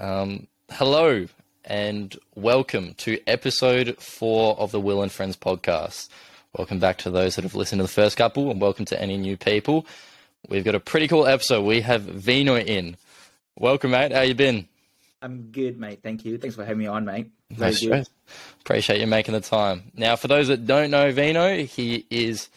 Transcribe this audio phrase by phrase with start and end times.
[0.00, 1.26] Um, hello
[1.66, 6.08] and welcome to episode four of the Will and Friends podcast.
[6.56, 9.18] Welcome back to those that have listened to the first couple, and welcome to any
[9.18, 9.84] new people.
[10.48, 11.64] We've got a pretty cool episode.
[11.64, 12.96] We have Vino in.
[13.58, 14.12] Welcome, mate.
[14.12, 14.66] How you been?
[15.20, 16.00] I'm good, mate.
[16.02, 16.38] Thank you.
[16.38, 17.26] Thanks for having me on, mate.
[17.50, 18.08] Very no good.
[18.62, 19.92] Appreciate you making the time.
[19.94, 22.48] Now, for those that don't know Vino, he is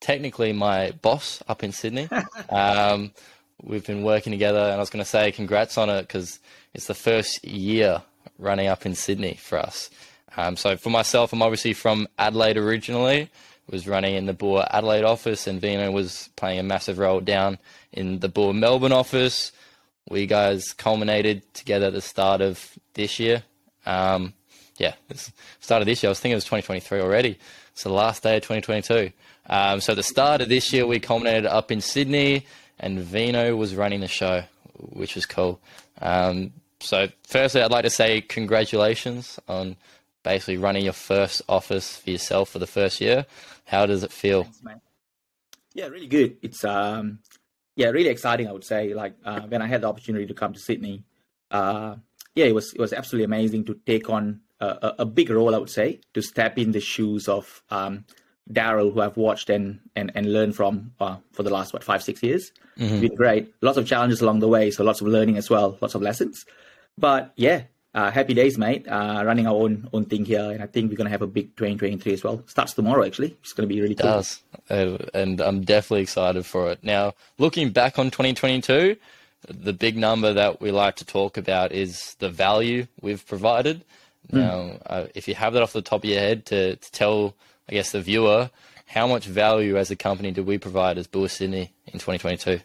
[0.00, 2.08] technically my boss up in Sydney.
[2.48, 3.12] um,
[3.62, 6.40] we've been working together, and I was going to say congrats on it because
[6.74, 8.02] it's the first year
[8.38, 9.90] running up in Sydney for us.
[10.36, 13.30] Um, so for myself, I'm obviously from Adelaide originally.
[13.68, 17.58] Was running in the Boer Adelaide office, and Vino was playing a massive role down
[17.92, 19.52] in the Boer Melbourne office.
[20.08, 23.44] We guys culminated together at the start of this year.
[23.86, 24.34] Um,
[24.76, 24.94] yeah,
[25.60, 26.08] start of this year.
[26.08, 27.38] I was thinking it was 2023 already.
[27.72, 29.12] It's the last day of 2022.
[29.48, 32.46] Um, so the start of this year, we culminated up in Sydney
[32.80, 34.42] and Vino was running the show,
[34.74, 35.60] which was cool.
[36.00, 39.76] Um, so, firstly, I'd like to say congratulations on
[40.22, 43.26] basically running your first office for yourself for the first year.
[43.64, 44.44] How does it feel?
[44.44, 44.80] Thanks,
[45.74, 46.36] yeah, really good.
[46.42, 47.20] It's um,
[47.76, 48.48] yeah, really exciting.
[48.48, 51.04] I would say, like uh, when I had the opportunity to come to Sydney,
[51.50, 51.96] uh,
[52.34, 55.54] yeah, it was it was absolutely amazing to take on a, a, big role.
[55.54, 58.04] I would say to step in the shoes of um,
[58.50, 62.02] Daryl, who I've watched and and, and learned from uh, for the last what five
[62.02, 62.52] six years.
[62.78, 62.94] Mm-hmm.
[62.94, 63.54] It's been great.
[63.62, 66.44] Lots of challenges along the way, so lots of learning as well, lots of lessons.
[67.00, 67.62] But yeah,
[67.94, 68.86] uh, happy days, mate.
[68.86, 71.56] Uh, running our own own thing here, and I think we're gonna have a big
[71.56, 72.42] 2023 as well.
[72.46, 73.36] Starts tomorrow, actually.
[73.40, 74.10] It's gonna be really cool.
[74.10, 76.84] Does, and I'm definitely excited for it.
[76.84, 78.96] Now, looking back on 2022,
[79.48, 83.84] the big number that we like to talk about is the value we've provided.
[84.30, 84.38] Mm.
[84.38, 87.34] Now, uh, if you have that off the top of your head to, to tell
[87.70, 88.50] I guess, the viewer,
[88.86, 92.60] how much value as a company do we provide as Boer Sydney in 2022?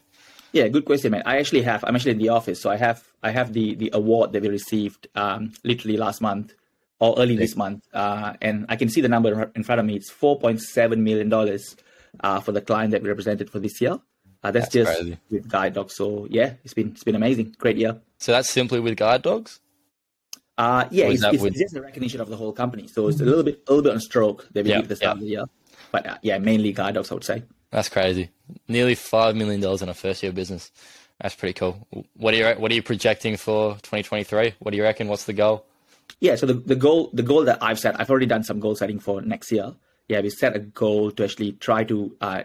[0.56, 1.24] Yeah, good question, man.
[1.26, 1.84] I actually have.
[1.84, 4.48] I'm actually in the office, so I have I have the the award that we
[4.48, 6.54] received um, literally last month
[7.00, 9.98] or early this month, uh, and I can see the number in front of me.
[9.98, 11.76] It's 4.7 million dollars
[12.22, 14.00] uh, for the client that we represented for this year.
[14.44, 15.18] Uh, that's, that's, just crazy.
[15.30, 15.94] with guide dogs.
[15.94, 18.00] So yeah, it's been it's been amazing, great year.
[18.20, 19.60] So that's simply with guide dogs.
[20.58, 21.52] Uh, yeah, it's, it's, with...
[21.52, 22.88] it's, just a recognition of the whole company.
[22.88, 25.12] So it's a little bit, a little bit on stroke that we the start yeah.
[25.12, 25.46] of the year.
[25.92, 27.44] But uh, yeah, mainly guide dogs, I would say.
[27.76, 28.30] That's crazy.
[28.70, 30.72] Nearly five million dollars in a first year business.
[31.20, 31.86] That's pretty cool.
[32.16, 34.54] What are you What are you projecting for 2023?
[34.60, 35.10] What do you reckon?
[35.10, 35.66] What's the goal?
[36.22, 38.78] Yeah, so the, the goal the goal that I've set, I've already done some goal
[38.78, 39.74] setting for next year.
[40.08, 42.44] Yeah, we set a goal to actually try to uh,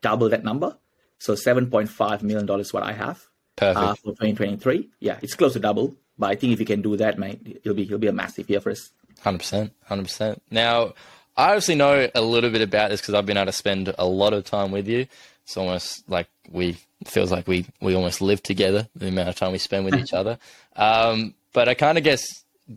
[0.00, 0.76] double that number.
[1.20, 3.22] So 7.5 million dollars what I have
[3.60, 4.90] uh, for 2023.
[4.98, 5.94] Yeah, it's close to double.
[6.18, 8.50] But I think if you can do that, mate, it'll be it'll be a massive
[8.50, 8.90] year for us.
[9.20, 10.42] Hundred percent, hundred percent.
[10.50, 10.94] Now,
[11.42, 14.06] I obviously know a little bit about this because I've been able to spend a
[14.06, 15.08] lot of time with you.
[15.42, 18.86] It's almost like we feels like we we almost live together.
[18.94, 20.38] The amount of time we spend with each other.
[20.76, 22.24] Um, but I kind of guess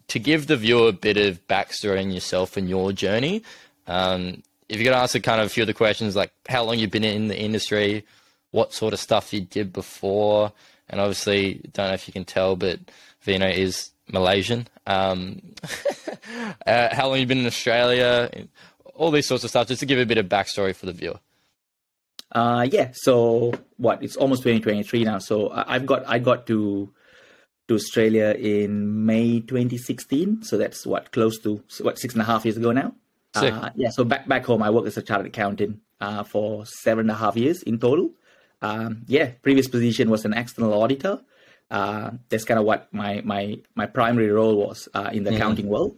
[0.08, 3.44] to give the viewer a bit of backstory on yourself and your journey.
[3.86, 6.64] Um, if you're going to answer kind of a few of the questions like how
[6.64, 8.04] long you've been in the industry,
[8.50, 10.52] what sort of stuff you did before,
[10.90, 12.80] and obviously don't know if you can tell, but
[13.22, 14.68] Vino is Malaysian.
[14.86, 15.42] Um,
[16.68, 18.30] uh, how long you been in Australia?
[18.94, 21.20] All these sorts of stuff, just to give a bit of backstory for the viewer.
[22.32, 22.92] Uh, yeah.
[22.94, 24.04] So what?
[24.04, 25.20] It's almost 2023 now.
[25.20, 26.92] So I've got I got to
[27.68, 30.44] to Australia in May 2016.
[30.44, 32.94] So that's what close to what six and a half years ago now.
[33.34, 33.90] Uh, yeah.
[33.90, 37.16] So back back home, I worked as a chartered accountant uh, for seven and a
[37.16, 38.12] half years in total.
[38.62, 39.32] Um, yeah.
[39.42, 41.22] Previous position was an external auditor
[41.72, 45.38] uh, that's kind of what my my my primary role was uh, in the mm-hmm.
[45.38, 45.98] accounting world.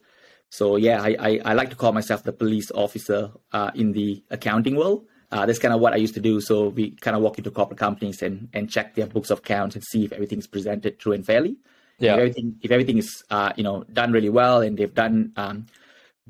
[0.50, 4.23] So yeah, I, I, I like to call myself the police officer uh, in the
[4.29, 5.05] accounting world.
[5.29, 6.39] Uh, that's kind of what I used to do.
[6.39, 9.75] So we kind of walk into corporate companies and and check their books of accounts
[9.75, 11.57] and see if everything's presented true and fairly.
[11.99, 12.13] Yeah.
[12.13, 15.66] If everything if everything is uh, you know done really well and they've done um,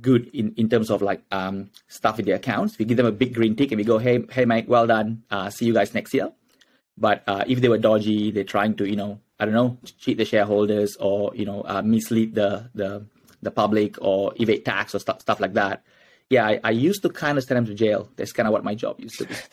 [0.02, 3.12] good in, in terms of like um, stuff in their accounts, we give them a
[3.12, 5.24] big green tick and we go, hey hey mate, well done.
[5.30, 6.32] Uh, see you guys next year.
[6.98, 10.26] But if they were dodgy, they're trying to you know I don't know, cheat the
[10.26, 13.06] shareholders or you know uh, mislead the the
[13.42, 15.84] the public or evade tax or stuff stuff like that.
[16.30, 18.10] Yeah, I, I used to kind of send them to jail.
[18.18, 19.36] That's kind of what my job used to be.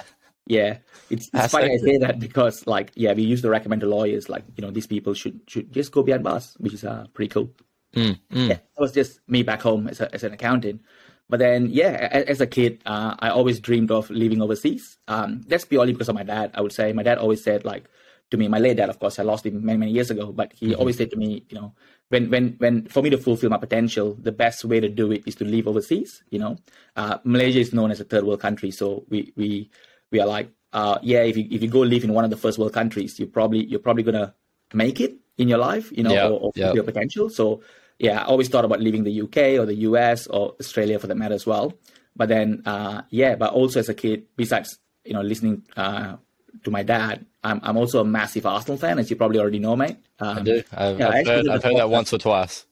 [0.47, 0.77] Yeah,
[1.09, 4.29] it's, it's funny I say that because like yeah, we used to recommend to lawyers
[4.29, 7.31] like you know these people should should just go behind bars, which is uh, pretty
[7.31, 7.51] cool.
[7.95, 8.49] Mm, mm.
[8.49, 10.83] Yeah, that was just me back home as, a, as an accountant.
[11.29, 14.99] But then, yeah, as, a kid, uh, I always dreamed of living overseas.
[15.09, 16.51] Um, that's purely because of my dad.
[16.55, 17.85] I would say my dad always said like,
[18.31, 18.49] to me.
[18.49, 20.81] My late dad, of course, I lost him many, many years ago, but he mm-hmm.
[20.81, 21.75] always said to me, you know,
[22.09, 25.23] when, when, when, for me to fulfill my potential, the best way to do it
[25.27, 26.23] is to live overseas.
[26.31, 26.57] You know,
[26.97, 29.71] uh, Malaysia is known as a third world country, so we, we,
[30.11, 32.37] we are like, uh, yeah, if you, if you go live in one of the
[32.37, 34.35] first world countries, you probably, you're probably gonna
[34.73, 35.17] make it.
[35.39, 36.75] in your life, you know, Yep, or, or yep.
[36.75, 37.29] your potential.
[37.29, 37.63] So
[37.99, 41.17] yeah, I always thought about leaving the UK or the US or Australia for that
[41.17, 41.75] matter as well.
[42.17, 46.17] But then, uh, yeah, but also as a kid, besides you know listening uh,
[46.63, 49.77] to my dad, I'm I'm also a massive Arsenal fan, as you probably already know,
[49.77, 49.99] mate.
[50.19, 50.63] Um, I do.
[50.73, 52.65] I've, Yeah, I've actually heard, I've heard that once or twice.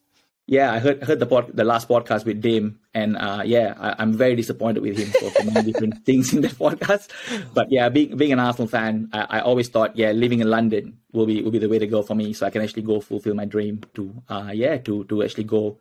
[0.47, 3.95] Yeah, I heard heard the pod, the last podcast with Dim, and uh, yeah, I,
[3.99, 7.11] I'm very disappointed with him for, for many different things in that podcast.
[7.55, 10.99] But yeah, being being an Arsenal fan, I, I always thought, yeah, living in London
[11.13, 13.01] will be will be the way to go for me, so I can actually go
[13.01, 15.79] fulfill my dream to, uh, yeah, to to actually go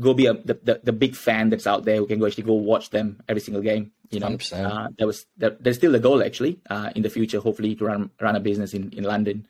[0.00, 2.44] go be a, the, the the big fan that's out there who can go actually
[2.44, 3.92] go watch them every single game.
[4.10, 4.64] You know, 100%.
[4.64, 7.84] uh, that was that, there's still a goal actually uh, in the future, hopefully to
[7.84, 9.46] run run a business in in London,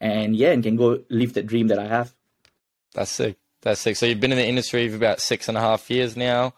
[0.00, 2.12] and yeah, and can go live the dream that I have.
[2.94, 3.36] That's sick.
[3.62, 3.96] That's sick.
[3.96, 6.54] So you've been in the industry for about six and a half years now.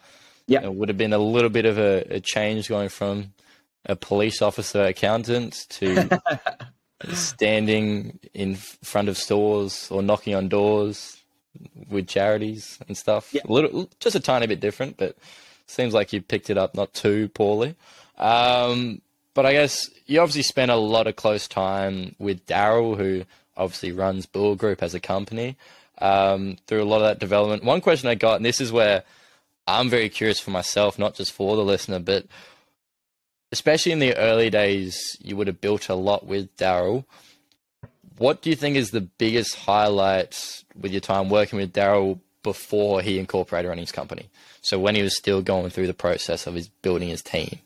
[0.46, 0.62] Yeah.
[0.62, 3.32] It would have been a little bit of a, a change going from
[3.84, 6.20] a police officer accountant to
[7.12, 11.21] standing in front of stores or knocking on doors
[11.88, 13.32] with charities and stuff.
[13.32, 13.42] Yeah.
[13.48, 15.16] A little, just a tiny bit different, but
[15.66, 17.74] seems like you picked it up not too poorly.
[18.18, 19.00] Um,
[19.34, 23.24] but I guess you obviously spent a lot of close time with Daryl, who
[23.56, 25.56] obviously runs Bull Group as a company,
[25.98, 27.64] um, through a lot of that development.
[27.64, 29.04] One question I got, and this is where
[29.66, 32.26] I'm very curious for myself, not just for the listener, but
[33.52, 37.04] especially in the early days, you would have built a lot with Daryl.
[38.18, 43.02] What do you think is the biggest highlight with your time working with Daryl before
[43.02, 44.28] he incorporated running his company?
[44.62, 47.58] So when he was still going through the process of his building his team.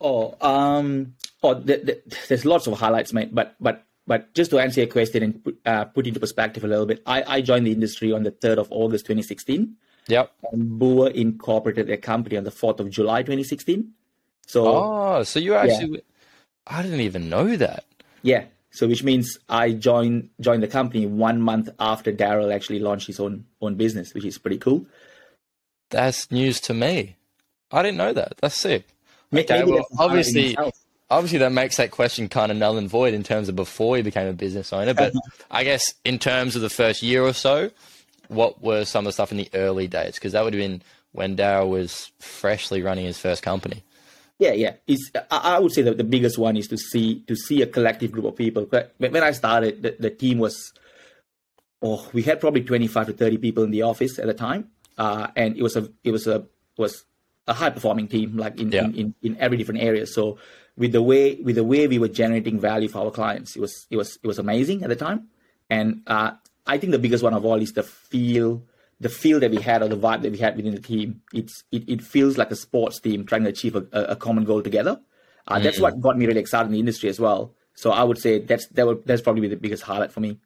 [0.00, 3.34] Oh, um, oh, th- th- there's lots of highlights, mate.
[3.34, 6.68] But but but just to answer your question and put, uh, put into perspective a
[6.68, 9.74] little bit, I, I joined the industry on the third of August 2016,
[10.08, 10.30] Yep.
[10.52, 13.90] and Boer incorporated their company on the fourth of July 2016.
[14.46, 16.02] So Oh, so you actually
[16.66, 17.84] I didn't even know that.
[18.22, 18.44] yeah,
[18.76, 23.18] so which means I joined joined the company one month after Daryl actually launched his
[23.18, 24.84] own own business, which is pretty cool.
[25.88, 27.16] That's news to me.
[27.72, 28.34] I didn't know that.
[28.42, 28.86] That's sick.
[29.32, 30.72] Okay, well, that's a highlight in obviously-
[31.08, 34.02] obviously that makes that question kind of null and void in terms of before you
[34.02, 35.44] became a business owner but uh-huh.
[35.52, 37.70] i guess in terms of the first year or so
[38.26, 40.82] what were some of the stuff in the early days because that would have been
[41.12, 43.84] when Daryl was freshly running his first company
[44.38, 44.74] Yeah, yeah.
[44.86, 47.66] It's I I would say that the biggest one is to see to see a
[47.66, 48.66] collective group of people.
[48.66, 50.72] But When when I started, the, the team was
[51.82, 54.70] oh, we had probably twenty five to thirty people in the office at the time,
[54.98, 56.44] uh, and it was a it was a
[56.76, 57.04] was
[57.48, 58.84] a high performing team, like in, Yeah.
[58.84, 60.06] in, in in every different area.
[60.06, 60.38] So
[60.76, 63.86] with the way with the way we were generating value for our clients, it was
[63.90, 65.28] it was it was amazing at the time.
[65.70, 66.32] And uh,
[66.66, 68.62] I think the biggest one of all is the feel
[69.00, 71.22] the feel that we had or the vibe that we had within the team.
[71.32, 74.62] It's it, it feels like a sports team trying to achieve a, a, common goal
[74.62, 75.00] together.
[75.46, 77.54] Uh, That's what got me really excited in the industry as well.
[77.74, 80.38] So I would say that's that would that's probably the biggest highlight for me.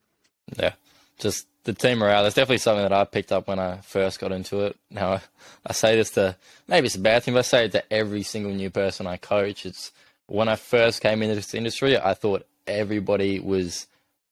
[0.56, 0.73] yeah
[1.20, 4.32] just the team morale that's definitely something that i picked up when i first got
[4.32, 5.20] into it now I,
[5.67, 6.37] I say this to
[6.67, 9.17] maybe it's a bad thing but i say it to every single new person i
[9.17, 9.93] coach it's
[10.26, 13.87] when i first came into this industry i thought everybody was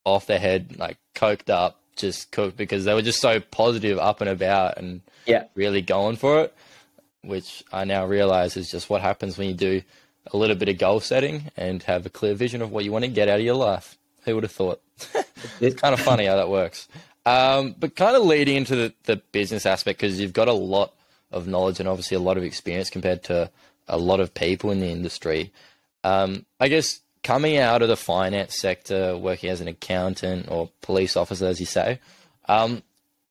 [0.04, 4.20] off their head like coked up just cooked because they were just so positive up
[4.22, 5.44] and about and Yeah.
[5.54, 6.54] really going for it
[7.22, 9.82] which i now realize is just what happens when you do
[10.32, 13.04] a little bit of goal setting and have a clear vision of what you want
[13.04, 14.80] to get out of your life who would have thought
[15.60, 16.88] it's kind of funny how that works.
[17.24, 20.92] Um, but kind of leading into the, the business aspect because you've got a lot
[21.30, 23.50] of knowledge and obviously a lot of experience compared to
[23.86, 25.52] a lot of people in the industry.
[26.04, 31.16] Um, I guess coming out of the finance sector, working as an accountant or police
[31.16, 32.00] officer, as you say,
[32.48, 32.82] um,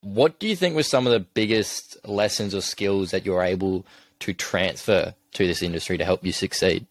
[0.02, 3.86] what do you think were some of the biggest lessons or skills that you're able
[4.20, 6.86] to transfer to this industry to help you succeed?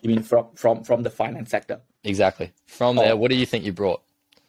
[0.00, 1.80] You mean from from from the finance sector?
[2.04, 2.52] Exactly.
[2.66, 4.00] From there, what do you think you brought?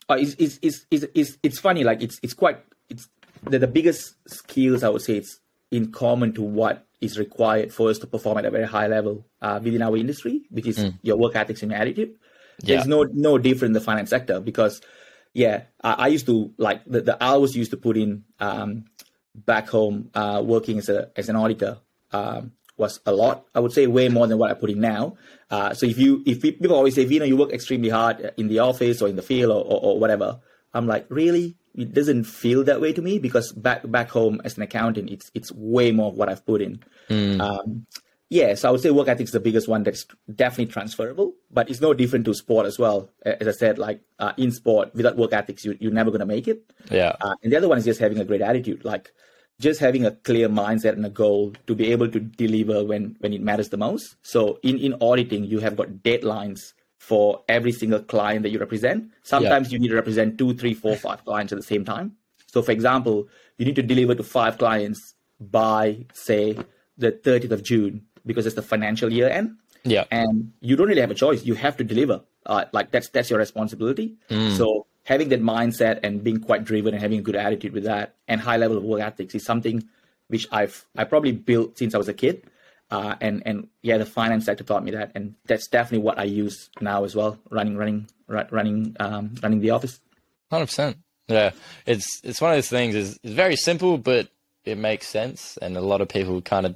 [0.10, 2.58] uh, it's, it's, it's, it's, it's, it's funny like it's it's quite
[2.90, 3.08] it's
[3.44, 5.40] the, the biggest skills i would say it's
[5.72, 9.26] in common to what is required for us to perform at a very high level
[9.42, 12.12] uh, within our industry which is your work ethics and your attitude
[12.64, 12.76] Yeah.
[12.76, 14.82] there's no no different in the finance sector because
[15.34, 18.86] yeah i, I used to like the, the hours used to put in um,
[19.36, 21.78] back home uh, working as a as an auditor
[22.12, 23.46] um, was a lot.
[23.54, 25.18] I would say way more than what I put in now.
[25.52, 28.60] Uh, so if you if people always say, know, you work extremely hard in the
[28.60, 30.40] office or in the field or, or, or whatever,
[30.74, 31.58] I'm like, really?
[31.76, 35.32] It doesn't feel that way to me because back back home as an accountant, it's
[35.34, 36.84] it's way more what I've put in.
[37.10, 37.86] Um,
[38.30, 41.70] yeah, so I would say work ethics is the biggest one that's definitely transferable, but
[41.70, 43.10] it's no different to sport as well.
[43.26, 46.28] As I said, like uh, in sport, without work ethics, you, you're never going to
[46.28, 46.72] make it.
[46.92, 47.16] Yeah.
[47.20, 49.12] Uh, and the other one is just having a great attitude, like
[49.60, 53.34] just having a clear mindset and a goal to be able to deliver when when
[53.34, 54.16] it matters the most.
[54.22, 56.74] So in in auditing, you have got deadlines
[57.10, 59.10] for every single client that you represent.
[59.24, 59.74] Sometimes yeah.
[59.74, 62.12] you need to represent two, three, four, five clients at the same time.
[62.46, 66.56] So, for example, you need to deliver to five clients by, say,
[67.00, 69.56] the 30th of June because it's the financial year end.
[69.84, 70.04] Yeah.
[70.12, 71.44] And you don't really have a choice.
[71.44, 72.22] You have to deliver.
[72.46, 74.16] Uh, like that's that's your responsibility.
[74.30, 74.56] Mm.
[74.56, 78.14] So having that mindset and being quite driven and having a good attitude with that
[78.28, 79.84] and high level of work ethics is something
[80.28, 82.44] which I've I probably built since I was a kid.
[82.92, 86.24] Uh, and and yeah, the finance sector taught me that, and that's definitely what I
[86.24, 90.00] use now as well, running running running um, running the office.
[90.50, 90.98] Hundred percent.
[91.28, 91.52] Yeah,
[91.86, 92.96] it's it's one of those things.
[92.96, 94.30] is It's very simple, but
[94.66, 96.76] it makes sense, and a lot of people kind of.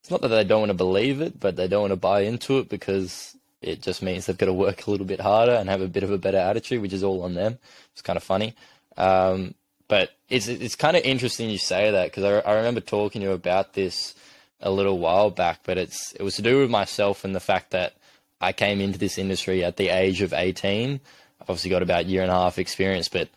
[0.00, 2.22] It's not that they don't want to believe it, but they don't want to buy
[2.22, 5.68] into it because it just means they've got to work a little bit harder and
[5.68, 7.56] have a bit of a better attitude, which is all on them.
[7.92, 8.56] It's kind of funny.
[8.96, 9.54] Um,
[9.86, 13.28] but it's it's kind of interesting you say that because I, I remember talking to
[13.28, 14.14] you about this
[14.62, 17.70] a little while back, but it's it was to do with myself and the fact
[17.70, 17.94] that
[18.40, 21.00] I came into this industry at the age of 18.
[21.40, 23.28] I've obviously got about a year and a half experience, but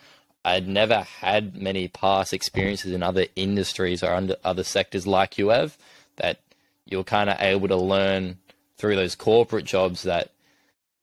[0.44, 5.50] I'd never had many past experiences in other industries or under other sectors like you
[5.50, 5.78] have
[6.18, 6.40] that
[6.86, 8.38] you're kind of able to learn
[8.78, 10.32] through those corporate jobs that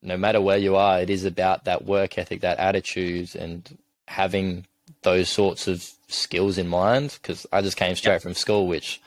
[0.02, 4.66] no matter where you are, it is about that work ethic, that attitude, and having
[5.02, 7.18] those sorts of skills in mind.
[7.20, 8.22] Because I just came straight yep.
[8.22, 9.00] from school, which,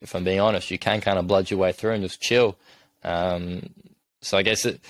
[0.00, 2.56] if I'm being honest, you can kind of blood your way through and just chill.
[3.04, 3.70] Um,
[4.20, 4.80] so I guess it,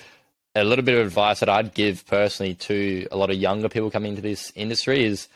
[0.55, 3.91] a little bit of advice that I'd give personally to a lot of younger people
[3.91, 5.27] coming into this industry is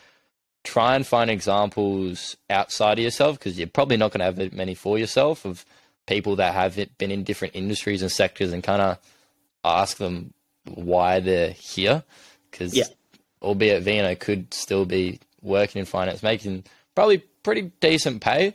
[0.64, 4.74] try and find examples outside of yourself because you're probably not going to have many
[4.74, 5.66] for yourself of
[6.06, 8.98] people that have been in different industries and sectors and kind of
[9.64, 10.34] ask them
[10.66, 12.04] why they're here.
[12.50, 12.86] Because, yeah.
[13.42, 16.64] albeit Vino could still be working in finance, making
[16.96, 18.54] probably pretty decent pay,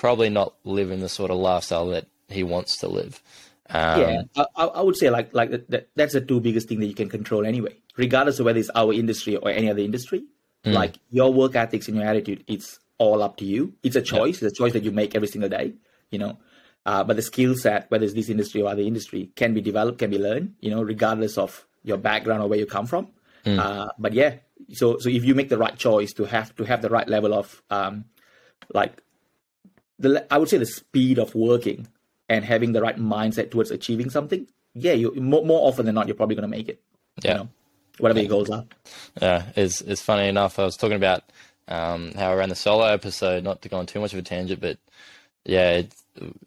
[0.00, 3.22] probably not living the sort of lifestyle that he wants to live.
[3.68, 4.22] Um, yeah,
[4.56, 7.10] I, I, would say like like that, that's the two biggest thing that you can
[7.10, 10.24] control anyway, regardless of whether it's our industry or any other industry.
[10.64, 10.72] Mm.
[10.72, 13.74] Like your work ethics and your attitude, it's all up to you.
[13.82, 14.42] It's a choice.
[14.42, 15.74] It's a choice that you make every single day.
[16.10, 16.38] You know,
[16.86, 19.98] uh, but the skill set, whether it's this industry or other industry, can be developed,
[19.98, 23.08] can be learned, you know, regardless of your background or where you come from.
[23.44, 23.58] Mm.
[23.58, 24.36] Uh, but yeah,
[24.72, 27.34] so so if you make the right choice to have to have the right level
[27.34, 28.06] of um,
[28.72, 29.02] like
[30.00, 31.86] the I would say the speed of working
[32.28, 36.08] and having the right mindset towards achieving something, yeah, you more, more often than not
[36.08, 36.80] you're probably going to make it.
[37.22, 37.30] Yeah.
[37.30, 37.48] You know,
[37.98, 38.64] whatever your goals are.
[39.20, 40.58] Yeah, it's it's funny enough.
[40.58, 41.24] I was talking about
[41.68, 44.22] um, how I ran the solo episode, not to go on too much of a
[44.22, 44.78] tangent, but
[45.44, 45.82] yeah,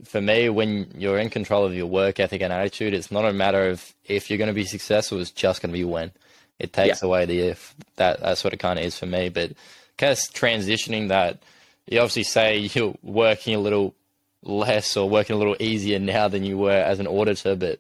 [0.04, 3.34] for me, when you're in control of your work ethic and attitude, it's not a
[3.34, 6.12] matter of if you're going to be successful; it's just going to be when.
[6.60, 7.08] It takes yeah.
[7.08, 7.76] away the if.
[7.96, 9.30] That that's what it kind of is for me.
[9.30, 9.54] But
[9.98, 11.42] kind of transitioning that,
[11.88, 13.96] you obviously say you're working a little
[14.42, 17.80] less or working a little easier now than you were as an auditor, but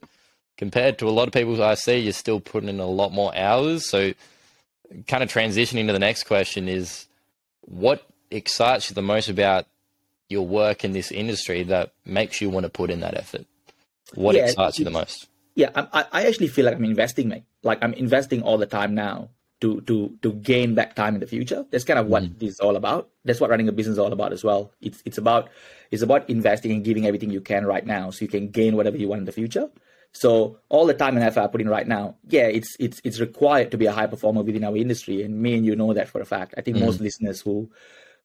[0.58, 3.36] compared to a lot of people I see, you're still putting in a lot more
[3.36, 3.90] hours.
[3.90, 4.14] So,
[5.08, 7.08] kind of transitioning to the next question is,
[7.62, 9.66] what excites you the most about
[10.30, 13.46] your work in this industry that makes you want to put in that effort?
[14.16, 15.28] What yeah, excites you the most?
[15.56, 17.44] Yeah, I, I actually feel like I'm investing, mate.
[17.64, 19.30] Like I'm investing all the time now
[19.64, 21.66] to to to gain back time in the future.
[21.72, 22.38] That's kind of what mm.
[22.38, 23.10] this is all about.
[23.24, 24.74] That's what running a business is all about as well.
[24.82, 25.50] It's it's about
[25.90, 28.98] it's about investing and giving everything you can right now, so you can gain whatever
[28.98, 29.70] you want in the future.
[30.12, 33.22] So all the time and effort I put in right now, yeah, it's it's it's
[33.22, 36.10] required to be a high performer within our industry, and me and you know that
[36.10, 36.56] for a fact.
[36.58, 36.82] I think mm.
[36.82, 37.72] most listeners who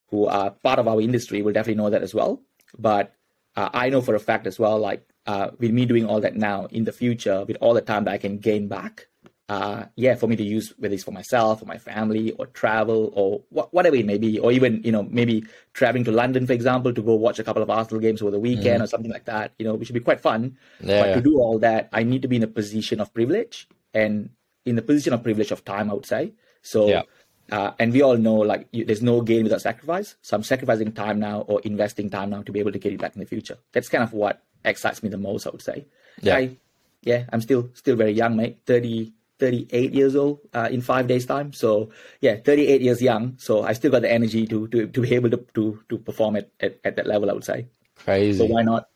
[0.09, 2.43] who are part of our industry will definitely know that as well.
[2.77, 3.15] But
[3.55, 6.35] uh, I know for a fact as well, like uh, with me doing all that
[6.35, 9.07] now in the future, with all the time that I can gain back,
[9.49, 13.11] uh, yeah, for me to use whether it's for myself or my family or travel
[13.15, 16.53] or wh- whatever it may be, or even you know maybe traveling to London, for
[16.53, 18.85] example, to go watch a couple of Arsenal games over the weekend mm.
[18.85, 20.57] or something like that, you know, which would be quite fun.
[20.81, 23.69] Yeah, but to do all that, I need to be in a position of privilege
[23.95, 24.31] and
[24.67, 26.33] in the position of privilege of time, I would say.
[26.63, 26.89] So.
[26.89, 27.03] Yeah
[27.51, 30.17] uh, and we all know like you, there's no gain without sacrifice.
[30.23, 33.01] So I'm sacrificing time now or investing time now to be able to get it
[33.01, 33.57] back in the future.
[33.73, 35.87] That's kind of what excites me the most, I would say.
[36.21, 36.37] Yeah.
[36.37, 36.57] I,
[37.03, 38.59] yeah, I'm still still very young, mate.
[38.67, 41.53] 30, 38 years old uh, in five days time.
[41.53, 41.91] So
[42.21, 43.35] yeah, 38 years young.
[43.39, 46.37] So I still got the energy to to, to be able to, to to perform
[46.37, 47.69] at, at, at that level, I would say.
[47.97, 48.39] Crazy.
[48.39, 48.89] So why not?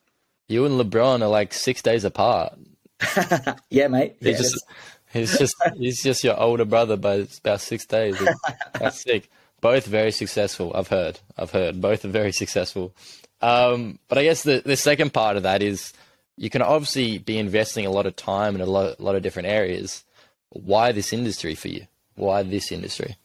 [0.49, 2.59] You and LeBron are like six days apart.
[3.71, 4.17] yeah, mate.
[4.21, 4.65] Yeah, just,
[5.13, 8.17] He's just he's just your older brother by about six days.
[8.73, 9.29] That's sick.
[9.61, 10.73] Both very successful.
[10.75, 11.21] I've heard.
[11.37, 11.81] I've heard.
[11.81, 12.95] Both are very successful.
[13.41, 15.93] Um, but I guess the the second part of that is
[16.37, 19.23] you can obviously be investing a lot of time in a lot, a lot of
[19.23, 20.05] different areas.
[20.53, 21.87] Why this industry for you?
[22.15, 23.17] Why this industry?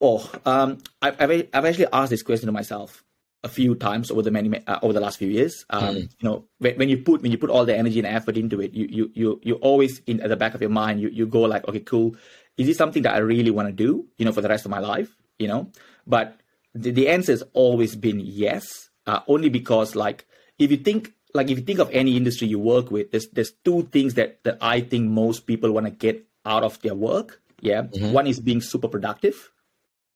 [0.00, 3.04] Oh, um, I've, I've actually asked this question to myself.
[3.44, 5.64] a few times over the many uh, over the last few years.
[5.70, 8.36] Um, You know, when, when you put when you put all the energy and effort
[8.36, 11.08] into it, you you you you always in at the back of your mind, you
[11.08, 12.16] you go like, okay, cool.
[12.56, 14.06] Is this something that I really want to do?
[14.18, 15.10] You know, for the rest of my life.
[15.38, 15.70] You know,
[16.06, 16.38] but
[16.74, 18.90] the, the answer has always been yes.
[19.06, 20.26] Uh, only because like
[20.58, 23.52] if you think like if you think of any industry you work with, there's there's
[23.64, 27.40] two things that that I think most people want to get out of their work.
[27.60, 28.12] Yeah, mm-hmm.
[28.12, 29.50] one is being super productive,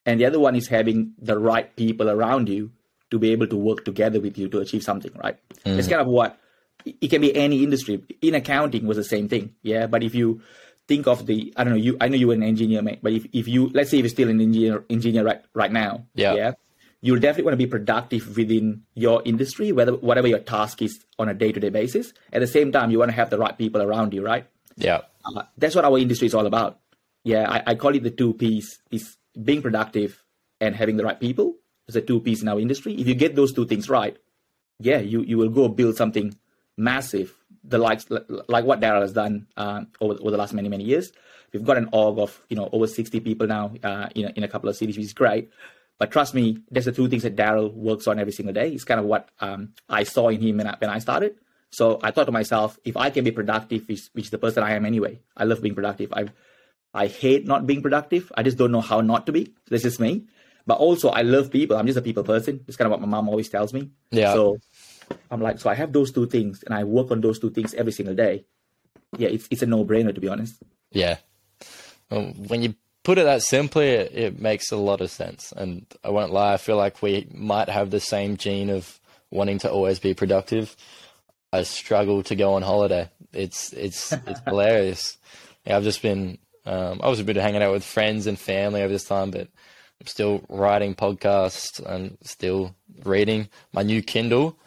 [0.04, 2.72] and the other one is having the right people around you
[3.10, 5.12] to be able to work together with you to achieve something.
[5.22, 5.38] Right?
[5.64, 5.78] Mm-hmm.
[5.78, 6.38] It's kind of what
[6.84, 8.02] it can be any industry.
[8.20, 9.54] In accounting was the same thing.
[9.62, 10.42] Yeah, but if you
[10.88, 13.12] think of the I don't know you I know you were an engineer mate, but
[13.12, 16.34] if, if you let's say if you're still an engineer engineer right right now, Yeah.
[16.34, 16.52] yeah,
[17.00, 21.28] you'll definitely want to be productive within your industry, whether whatever your task is on
[21.28, 22.12] a day to day basis.
[22.32, 24.46] At the same time, you want to have the right people around you, right?
[24.76, 25.02] Yeah.
[25.24, 26.80] Uh, that's what our industry is all about.
[27.24, 30.22] Yeah, I, I call it the two P's: is being productive
[30.60, 31.56] and having the right people.
[31.88, 32.94] It's a two P's in our industry.
[32.94, 34.16] If you get those two things right,
[34.78, 36.36] yeah, you you will go build something
[36.76, 37.34] massive,
[37.64, 38.06] the likes
[38.48, 41.12] like what Daryl has done um, over over the last many many years.
[41.52, 44.44] We've got an org of you know over sixty people now uh, in a, in
[44.44, 45.50] a couple of cities, which is great.
[45.98, 48.70] But trust me, there's the two things that Daryl works on every single day.
[48.70, 51.36] It's kind of what um, I saw in him when I, when I started.
[51.70, 54.62] So I thought to myself, if I can be productive, which, which is the person
[54.62, 56.12] I am anyway, I love being productive.
[56.12, 56.28] I
[56.96, 58.32] I hate not being productive.
[58.34, 59.52] I just don't know how not to be.
[59.68, 60.24] This is me.
[60.66, 61.76] But also, I love people.
[61.76, 62.64] I'm just a people person.
[62.66, 63.90] It's kind of what my mom always tells me.
[64.10, 64.32] Yeah.
[64.32, 64.58] So
[65.30, 67.74] I'm like, so I have those two things, and I work on those two things
[67.74, 68.46] every single day.
[69.18, 70.56] Yeah, it's it's a no brainer to be honest.
[70.90, 71.18] Yeah.
[72.10, 72.74] Well, when you
[73.06, 75.52] put it that simply, it, it makes a lot of sense.
[75.56, 78.98] And I won't lie, I feel like we might have the same gene of
[79.30, 80.74] wanting to always be productive.
[81.52, 83.08] I struggle to go on holiday.
[83.32, 85.18] It's it's it's hilarious.
[85.64, 88.82] Yeah, I've just been um, I was a bit hanging out with friends and family
[88.82, 89.46] over this time, but
[90.00, 94.58] I'm still writing podcasts and still reading my new Kindle.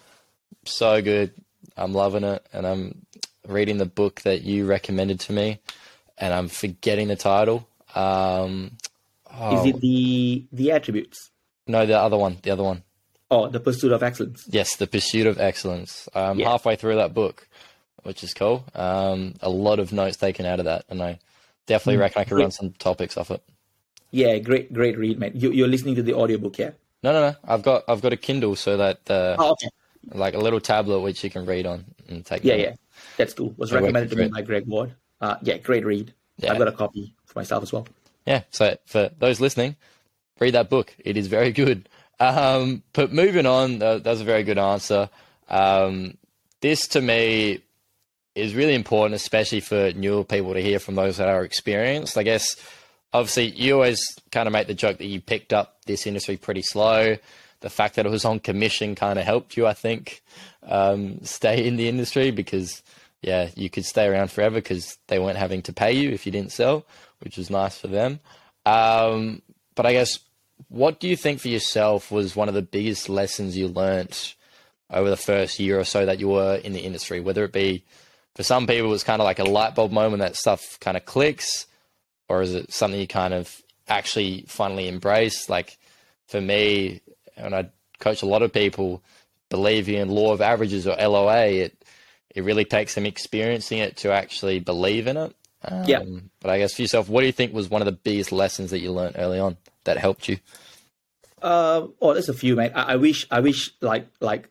[0.63, 1.33] So good.
[1.75, 3.05] I'm loving it, and I'm
[3.45, 5.59] reading the book that you recommended to me,
[6.17, 7.68] and I'm forgetting the title.
[7.95, 8.71] Um,
[9.33, 11.31] oh, Is it the the attributes?
[11.67, 12.83] no, the other one, the other one.
[13.31, 14.43] Oh, the pursuit of excellence.
[14.49, 16.09] Yes, The Pursuit of Excellence.
[16.15, 16.49] I'm Yeah.
[16.49, 17.47] halfway through that book,
[18.01, 18.63] which is cool.
[18.73, 21.19] Um, a lot of notes taken out of that, and I
[21.67, 22.01] definitely Mm.
[22.01, 23.43] reckon I could run some topics off it.
[24.09, 25.33] Yeah, great great read, man.
[25.35, 26.71] You, you're listening to the audiobook, yeah?
[27.03, 27.35] No, no, no.
[27.47, 29.69] I've got I've got a Kindle, so that uh, Oh, okay.
[30.11, 32.43] like a little tablet which you can read on and take.
[32.43, 32.75] Yeah, yeah.
[33.17, 33.53] That's cool.
[33.57, 34.93] Was recommended to me by Greg Ward.
[35.21, 36.13] Uh, yeah, great read.
[36.39, 36.51] Yeah.
[36.51, 37.87] I've got a copy for myself as well.
[38.25, 38.43] Yeah.
[38.51, 39.75] So for those listening,
[40.39, 40.95] read that book.
[40.99, 41.87] It is very good.
[42.19, 45.09] Um, but moving on, uh, that was a very good answer.
[45.47, 46.17] Um,
[46.61, 47.61] this to me
[48.35, 52.17] is really important, especially for newer people to hear from those that are experienced.
[52.17, 52.55] I guess
[53.13, 53.99] obviously you always
[54.31, 57.17] kind of make the joke that you picked up this industry pretty slow.
[57.61, 60.21] The fact that it was on commission kind of helped you, I think,
[60.63, 62.81] um, stay in the industry because,
[63.21, 66.31] yeah, you could stay around forever because they weren't having to pay you if you
[66.31, 66.85] didn't sell,
[67.19, 68.19] which was nice for them.
[68.65, 69.41] Um,
[69.75, 70.19] but I guess,
[70.67, 74.35] what do you think for yourself was one of the biggest lessons you learnt
[74.89, 77.19] over the first year or so that you were in the industry?
[77.19, 77.83] Whether it be
[78.35, 81.05] for some people, it's kind of like a light bulb moment that stuff kind of
[81.05, 81.67] clicks,
[82.29, 85.49] or is it something you kind of actually finally embrace?
[85.49, 85.77] Like
[86.27, 87.01] for me,
[87.35, 89.03] and I coach a lot of people,
[89.49, 91.47] believe in law of averages or LOA.
[91.47, 91.78] It
[92.35, 95.35] it really takes them experiencing it to actually believe in it.
[95.63, 96.03] Um, Yeah.
[96.39, 98.71] But I guess for yourself, what do you think was one of the biggest lessons
[98.71, 100.37] that you learned early on that helped you?
[101.41, 102.71] Uh, oh, there's a few, mate.
[102.75, 104.49] I, I wish, I wish, like, like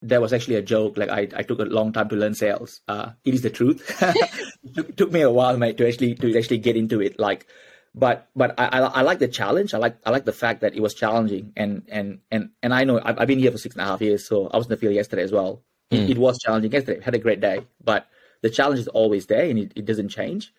[0.00, 0.96] there was actually a joke.
[0.96, 2.80] Like, I, I took a long time to learn sales.
[2.88, 3.96] Uh, it is the truth.
[4.02, 7.18] it took, took me a while, mate, to actually to actually get into it.
[7.18, 7.46] Like,
[7.94, 9.74] but but I, I I like the challenge.
[9.74, 12.84] I like I like the fact that it was challenging, and and and and I
[12.84, 14.70] know I've, I've been here for six and a half years, so I was in
[14.70, 15.64] the field yesterday as well.
[15.90, 16.10] It, hmm.
[16.10, 17.00] it was challenging yesterday.
[17.02, 18.06] Had a great day, but
[18.42, 20.52] the challenge is always there, and it, it doesn't change.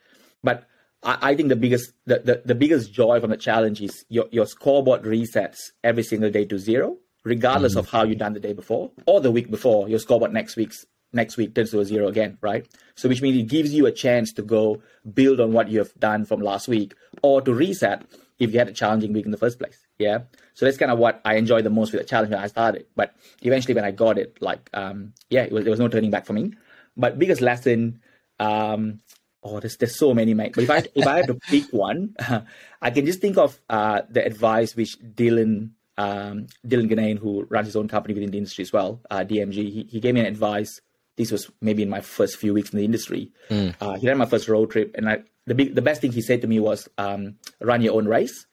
[0.43, 0.67] But
[1.03, 4.25] I, I think the biggest the, the, the biggest joy from the challenge is your,
[4.31, 8.19] your scoreboard resets every single day to zero, regardless of how you mm-hmm.
[8.19, 9.87] done the day before or the week before.
[9.89, 12.67] Your scoreboard next week's next week turns to a zero again, right?
[12.95, 14.81] So which means it gives you a chance to go
[15.13, 18.03] build on what you have done from last week or to reset
[18.37, 19.85] if you had a challenging week in the first place.
[19.99, 20.19] Yeah.
[20.53, 22.87] So that's kind of what I enjoyed the most with the challenge when I started.
[22.95, 26.09] But eventually when I got it, like um yeah, it was there was no turning
[26.09, 26.53] back for me.
[26.97, 28.01] But biggest lesson,
[28.39, 28.99] um
[29.43, 30.53] oh there's there's so many mate.
[30.55, 32.15] But if I if I had to pick one,
[32.81, 37.67] I can just think of uh the advice which Dylan um, Dylan Ganane, who runs
[37.67, 40.27] his own company within the industry as well, uh, DMG, he, he gave me an
[40.27, 40.79] advice.
[41.17, 43.33] This was maybe in my first few weeks in the industry.
[43.81, 46.21] Uh, he ran my first road trip, and I, the big, the best thing he
[46.21, 48.47] said to me was, um, "Run your own race,"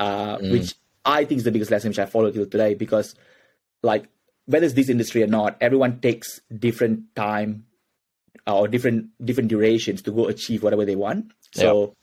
[0.00, 0.74] uh, which
[1.06, 2.74] I think is the biggest lesson which I follow till today.
[2.74, 3.14] Because
[3.82, 4.08] like
[4.46, 7.66] whether it's this industry or not, everyone takes different time
[8.46, 11.32] uh, or different different durations to go achieve whatever they want.
[11.54, 11.94] So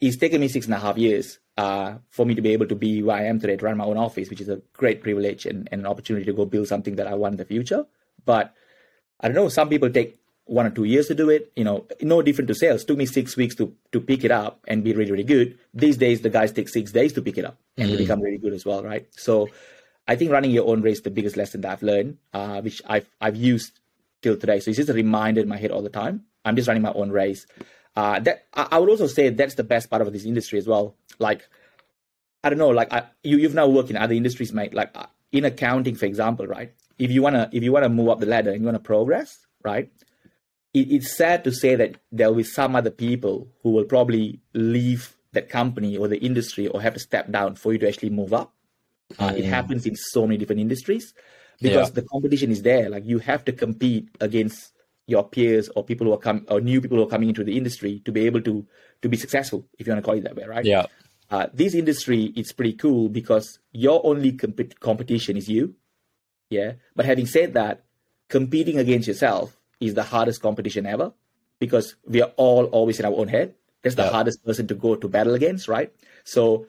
[0.00, 2.74] it's taken me six and a half years uh, for me to be able to
[2.74, 5.46] be where I am today, to run my own office, which is a great privilege
[5.46, 7.86] and, and an opportunity to go build something that I want in the future.
[8.24, 8.54] But
[9.20, 11.52] I don't know, some people take one or two years to do it.
[11.56, 12.82] You know, no different to sales.
[12.82, 15.58] It took me six weeks to to pick it up and be really, really good.
[15.72, 17.98] These days, the guys take six days to pick it up and mm.
[17.98, 19.06] become really good as well, right?
[19.12, 19.48] So
[20.06, 23.08] I think running your own race the biggest lesson that I've learned, uh, which I've
[23.20, 23.80] I've used
[24.22, 24.60] till today.
[24.60, 26.24] So it's just a reminder in my head all the time.
[26.44, 27.46] I'm just running my own race.
[27.96, 30.96] Uh, that I, would also say that's the best part of this industry as well.
[31.20, 31.48] Like,
[32.42, 34.74] I don't know, like I, you you've now worked in other industries, mate.
[34.74, 36.72] Like uh, in accounting, for example, right?
[36.98, 39.90] If you wanna if you wanna move up the ladder and you wanna progress, right?
[40.74, 44.40] It, it's sad to say that there will be some other people who will probably
[44.52, 48.10] leave that company or the industry or have to step down for you to actually
[48.10, 48.52] move up.
[49.18, 49.38] Uh, mm.
[49.38, 51.14] It happens in so many different industries
[51.60, 51.94] because yeah.
[51.94, 52.88] the competition is there.
[52.88, 54.72] Like you have to compete against
[55.06, 57.56] your peers or people who are coming or new people who are coming into the
[57.56, 58.66] industry to be able to
[59.02, 60.64] to be successful, if you want to call it that way, right?
[60.64, 60.86] Yeah.
[61.30, 65.74] Uh, this industry it's pretty cool because your only comp- competition is you.
[66.48, 66.74] Yeah.
[66.96, 67.84] But having said that,
[68.28, 71.12] competing against yourself is the hardest competition ever
[71.58, 73.54] because we are all always in our own head.
[73.82, 74.10] That's the yeah.
[74.10, 75.92] hardest person to go to battle against, right?
[76.24, 76.66] So,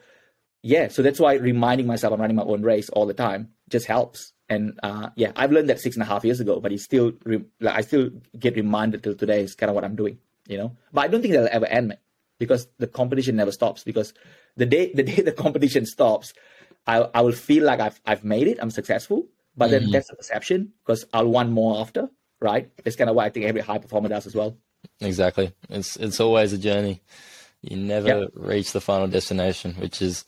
[0.61, 3.85] yeah, so that's why reminding myself I'm running my own race all the time just
[3.85, 6.83] helps and uh, yeah, I've learned that six and a half years ago, but it's
[6.83, 10.19] still re- like I still get reminded till today is kind of what I'm doing,
[10.47, 10.75] you know.
[10.93, 11.97] But I don't think that'll ever end, man,
[12.37, 13.83] because the competition never stops.
[13.83, 14.13] Because
[14.55, 16.33] the day the day the competition stops,
[16.85, 19.91] I I will feel like I've I've made it, I'm successful, but then mm-hmm.
[19.91, 22.09] that's a perception because I'll want more after,
[22.45, 22.69] right?
[22.85, 24.55] It's kind of what I think every high performer does as well.
[25.01, 25.51] Exactly.
[25.69, 27.01] It's it's always a journey.
[27.61, 28.29] You never yep.
[28.35, 30.23] reach the final destination, which is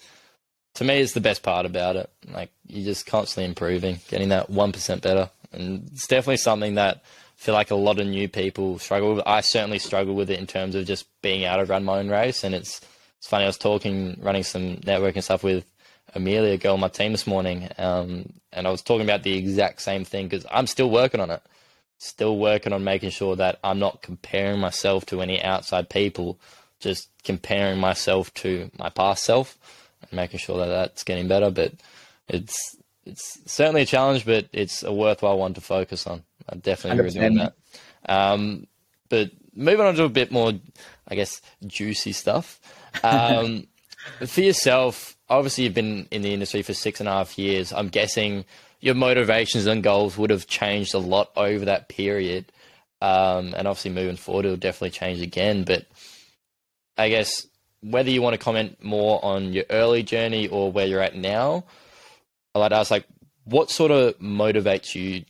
[0.75, 2.09] to me is the best part about it.
[2.29, 6.97] Like you're just constantly improving, getting that one percent better, and it's definitely something that
[6.97, 7.01] I
[7.35, 9.23] feel like a lot of new people struggle with.
[9.25, 12.09] I certainly struggle with it in terms of just being able to run my own
[12.09, 12.81] race, and it's
[13.19, 13.43] it's funny.
[13.43, 15.65] I was talking, running some networking stuff with
[16.13, 19.35] Amelia, a girl on my team this morning, um, and I was talking about the
[19.35, 21.41] exact same thing because I'm still working on it.
[21.99, 26.39] Still working on making sure that I'm not comparing myself to any outside people,
[26.79, 29.57] just comparing myself to my past self
[30.01, 31.49] and making sure that that's getting better.
[31.49, 31.73] But
[32.27, 36.23] it's it's certainly a challenge, but it's a worthwhile one to focus on.
[36.49, 37.53] I definitely agree with that.
[38.07, 38.67] Um,
[39.09, 40.53] but moving on to a bit more,
[41.07, 42.59] I guess, juicy stuff.
[43.03, 43.67] Um,
[44.25, 47.73] for yourself, obviously you've been in the industry for six and a half years.
[47.73, 48.45] I'm guessing
[48.79, 52.45] your motivations and goals would have changed a lot over that period.
[53.01, 55.63] Um, and obviously moving forward, it'll definitely change again.
[55.63, 55.85] But
[56.97, 57.45] I guess
[57.81, 61.65] whether you want to comment more on your early journey or where you're at now,
[62.53, 63.05] I'd like to ask, like,
[63.45, 65.25] what sort of motivates you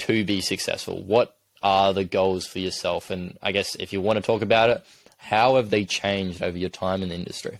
[0.00, 1.02] to be successful?
[1.02, 3.10] What are the goals for yourself?
[3.10, 4.84] And I guess if you want to talk about it,
[5.16, 7.58] how have they changed over your time in the industry?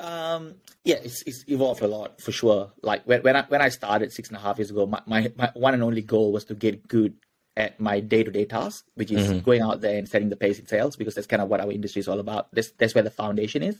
[0.00, 2.72] Um, yeah, it's, it's evolved a lot for sure.
[2.82, 5.30] Like when, when I when I started six and a half years ago, my, my,
[5.36, 7.14] my one and only goal was to get good
[7.56, 9.40] at my day-to-day task, which is mm-hmm.
[9.40, 11.70] going out there and setting the pace in sales, because that's kind of what our
[11.70, 12.48] industry is all about.
[12.54, 13.76] That's that's where the foundation is,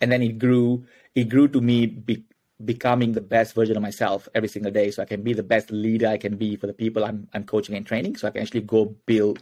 [0.00, 0.86] and then it grew.
[1.14, 2.24] It grew to me be,
[2.64, 5.70] becoming the best version of myself every single day, so I can be the best
[5.70, 8.16] leader I can be for the people I'm I'm coaching and training.
[8.16, 9.40] So I can actually go build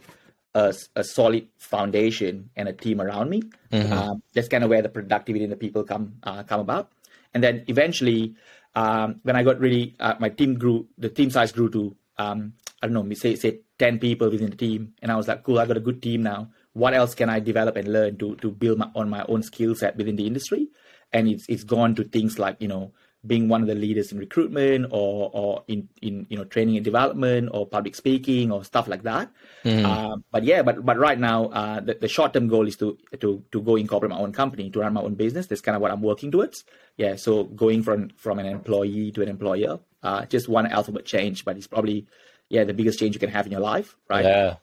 [0.55, 3.41] a, a solid foundation and a team around me.
[3.71, 3.93] Mm-hmm.
[3.93, 6.91] Um, that's kind of where the productivity and the people come uh, come about.
[7.33, 8.35] And then eventually,
[8.75, 10.87] um, when I got really, uh, my team grew.
[10.97, 14.55] The team size grew to um, I don't know, say say ten people within the
[14.55, 16.49] team, and I was like, cool, I got a good team now.
[16.73, 19.73] What else can I develop and learn to to build my, on my own skill
[19.75, 20.67] set within the industry?
[21.11, 22.91] And it's it's gone to things like you know
[23.25, 26.85] being one of the leaders in recruitment or or in in you know training and
[26.85, 29.29] development or public speaking or stuff like that.
[29.65, 29.85] Mm.
[29.85, 32.97] Uh, but yeah, but but right now uh, the, the short term goal is to
[33.19, 35.47] to to go incorporate my own company to run my own business.
[35.47, 36.63] That's kind of what I'm working towards.
[36.97, 41.43] Yeah, so going from from an employee to an employer, uh, just one alphabet change,
[41.43, 42.07] but it's probably
[42.49, 44.55] yeah the biggest change you can have in your life right yeah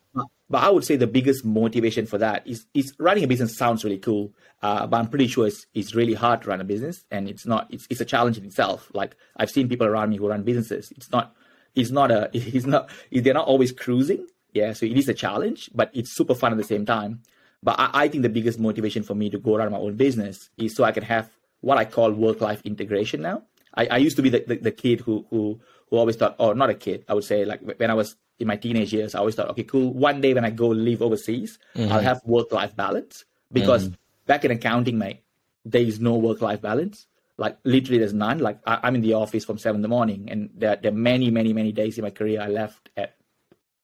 [0.48, 3.84] but i would say the biggest motivation for that is is running a business sounds
[3.84, 4.32] really cool
[4.62, 7.46] uh, but i'm pretty sure it's, it's really hard to run a business and it's
[7.46, 8.90] not it's, it's a challenge in itself.
[8.94, 10.92] Like i've seen people around me who run businesses.
[10.96, 11.34] It's not
[11.74, 14.26] it's not a it's not they're not always cruising.
[14.52, 17.22] Yeah so it is a challenge but it's super fun at the same time.
[17.62, 20.50] But I, I think the biggest motivation for me to go run my own business
[20.56, 21.30] is so i can have
[21.60, 23.42] what i call work life integration now.
[23.74, 26.52] I, I used to be the, the, the kid who who who always thought, oh,
[26.52, 29.20] not a kid, I would say, like when I was in my teenage years, I
[29.20, 29.92] always thought, okay, cool.
[29.92, 31.92] One day when I go live overseas, mm-hmm.
[31.92, 33.94] I'll have work life balance because mm-hmm.
[34.26, 35.22] back in accounting, mate,
[35.64, 37.06] there is no work life balance.
[37.38, 38.38] Like literally, there's none.
[38.38, 40.94] Like I, I'm in the office from seven in the morning, and there, there are
[40.94, 43.16] many, many, many days in my career I left at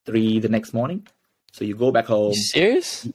[0.07, 1.07] three the next morning.
[1.53, 2.33] So you go back home.
[2.33, 3.09] You serious?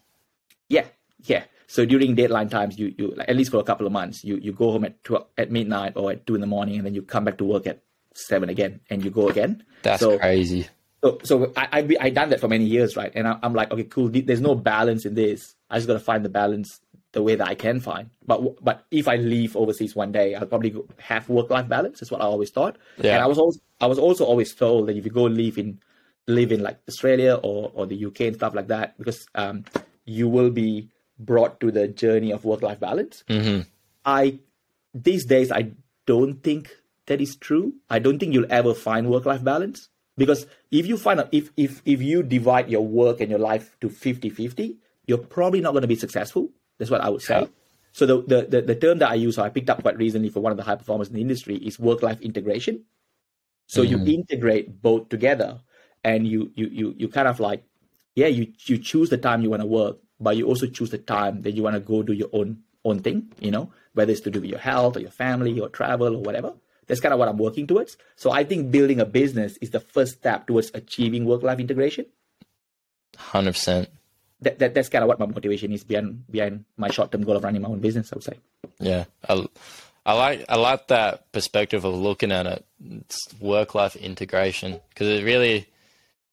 [0.70, 0.86] Yeah,
[1.24, 1.46] yeah.
[1.68, 4.38] So during deadline times, you you like, at least for a couple of months, you
[4.38, 6.94] you go home at two, at midnight or at two in the morning, and then
[6.94, 7.82] you come back to work at
[8.14, 9.64] seven again, and you go again.
[9.84, 10.68] That's So- crazy.
[11.04, 13.12] So, so I, I I done that for many years, right?
[13.14, 14.10] And I, I'm like, okay, cool.
[14.10, 15.56] There's no balance in this.
[15.70, 16.82] I just gotta find the balance
[17.12, 18.10] the way that I can find.
[18.26, 22.00] But but if I leave overseas one day, I'll probably have work life balance.
[22.00, 22.78] That's what I always thought.
[22.98, 23.14] Yeah.
[23.14, 25.80] And I was also I was also always told that if you go live in
[26.28, 29.66] live in like Australia or or the UK and stuff like that, because um
[30.06, 33.24] you will be brought to the journey of work life balance.
[33.28, 33.62] hmm
[34.06, 34.40] I
[34.94, 35.72] these days I
[36.06, 37.74] don't think that is true.
[37.90, 41.52] I don't think you'll ever find work life balance because if you find out if
[41.56, 45.84] if if you divide your work and your life to 50-50, you're probably not going
[45.84, 46.50] to be successful.
[46.78, 47.42] That's what I would say.
[47.42, 47.48] Yeah.
[47.94, 50.30] So the, the the the term that I use, or I picked up quite recently
[50.30, 52.84] for one of the high performers in the industry, is work life integration.
[53.68, 54.22] So you mm-hmm.
[54.22, 55.62] integrate both together,
[56.04, 57.64] and you you you you kind of like,
[58.16, 61.00] yeah, you you choose the time you want to work, but you also choose the
[61.00, 63.32] time that you want to go do your own own thing.
[63.40, 66.22] You know, whether it's to do with your health or your family or travel or
[66.22, 66.54] whatever.
[66.88, 67.98] That's kind of what I'm working towards.
[68.16, 72.06] So I think building a business is the first step towards achieving work life integration.
[73.18, 73.90] Hundred percent.
[74.42, 77.36] That, that that's kind of what my motivation is behind behind my short term goal
[77.38, 78.12] of running my own business.
[78.14, 78.40] I would say.
[78.80, 79.48] Yeah, I,
[80.06, 82.66] I like I like that perspective of looking at it.
[83.02, 85.68] It's work life integration because it really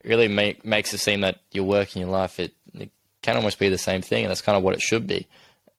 [0.05, 2.91] really make, makes it seem that your work and your life it, it
[3.23, 5.27] can almost be the same thing, and that's kind of what it should be.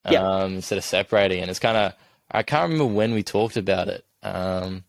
[0.10, 0.22] Yeah.
[0.22, 1.94] Um, instead of separating, and it's kind of
[2.32, 4.05] I can't remember when we talked about it.
[4.26, 4.84] Um,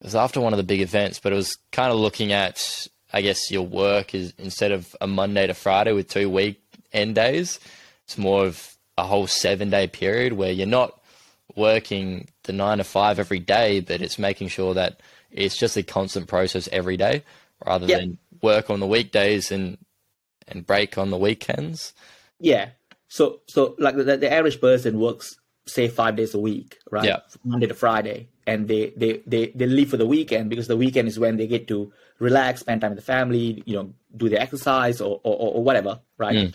[0.00, 2.86] it was after one of the big events, but it was kind of looking at
[3.12, 7.16] I guess your work is instead of a Monday to Friday with two week end
[7.16, 7.58] days,
[8.04, 11.00] it's more of a whole seven day period where you're not
[11.56, 15.00] working the nine to five every day, but it's making sure that
[15.32, 17.24] it's just a constant process every day
[17.66, 17.98] rather Yeah.
[17.98, 19.76] than work on the weekdays and
[20.48, 21.92] and break on the weekends.
[22.38, 22.70] Yeah.
[23.08, 25.34] So so like the, the average person works
[25.72, 27.04] say five days a week, right?
[27.04, 27.20] Yeah.
[27.44, 31.08] Monday to Friday, and they they they they leave for the weekend because the weekend
[31.08, 34.40] is when they get to relax, spend time with the family, you know, do the
[34.40, 36.36] exercise or or, or whatever, right?
[36.36, 36.54] Mm.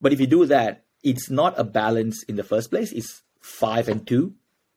[0.00, 2.92] But if you do that, it's not a balance in the first place.
[2.92, 4.34] It's five and two.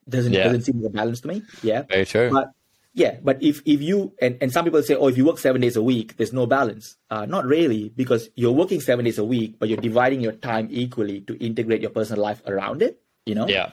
[0.08, 0.44] Doesn't Yeah.
[0.44, 1.42] doesn't seem like a balance to me.
[1.62, 1.82] Yeah.
[1.82, 2.30] Very true.
[2.30, 2.52] But
[2.94, 5.60] yeah, but if if you and, and some people say, oh, if you work seven
[5.60, 6.96] days a week, there's no balance.
[7.10, 10.68] Uh, not really, because you're working seven days a week, but you're dividing your time
[10.70, 13.00] equally to integrate your personal life around it.
[13.26, 13.48] You know.
[13.48, 13.72] yeah.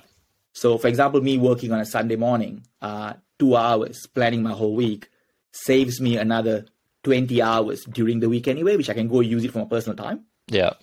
[0.54, 4.76] So, for example, me working on a Sunday morning, uh, two hours planning my whole
[4.76, 5.10] week,
[5.52, 6.66] saves me another
[7.04, 9.96] twenty hours during the week anyway, which I can go use it for my personal
[9.96, 10.26] time.
[10.48, 10.74] Yeah.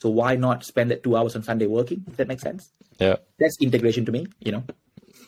[0.00, 2.04] So why not spend that two hours on Sunday working?
[2.08, 2.72] If that makes sense.
[2.98, 3.16] Yeah.
[3.38, 4.26] That's integration to me.
[4.40, 4.64] You know.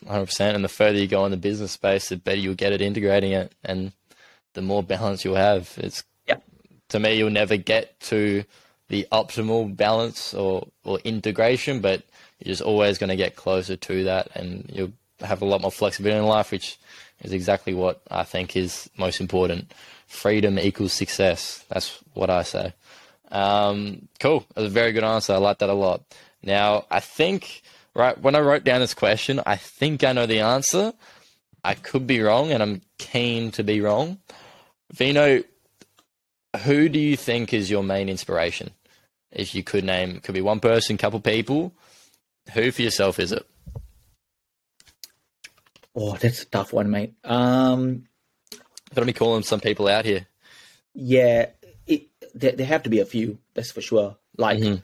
[0.06, 0.54] Hundred percent.
[0.56, 3.32] And the further you go in the business space, the better you'll get at integrating
[3.32, 3.92] it, and
[4.54, 5.72] the more balance you'll have.
[5.76, 6.36] It's Yeah.
[6.88, 8.44] to me, you'll never get to
[8.88, 12.02] the optimal balance or or integration, but
[12.40, 15.70] you're just always going to get closer to that, and you'll have a lot more
[15.70, 16.78] flexibility in life, which
[17.22, 19.72] is exactly what I think is most important.
[20.06, 21.64] Freedom equals success.
[21.68, 22.72] That's what I say.
[23.30, 24.46] Um, cool.
[24.54, 25.34] That's a very good answer.
[25.34, 26.02] I like that a lot.
[26.42, 27.62] Now, I think,
[27.94, 30.94] right, when I wrote down this question, I think I know the answer.
[31.62, 34.18] I could be wrong, and I'm keen to be wrong.
[34.92, 35.42] Vino,
[36.64, 38.70] who do you think is your main inspiration?
[39.30, 41.72] If you could name, could be one person, couple people.
[42.54, 43.46] Who for yourself is it?
[45.94, 47.14] Oh, that's a tough one, mate.
[47.24, 48.04] Um,
[48.94, 50.26] Got to be calling some people out here.
[50.94, 51.46] Yeah,
[51.86, 53.38] it, there, there have to be a few.
[53.54, 54.16] That's for sure.
[54.36, 54.82] Like, Mhm.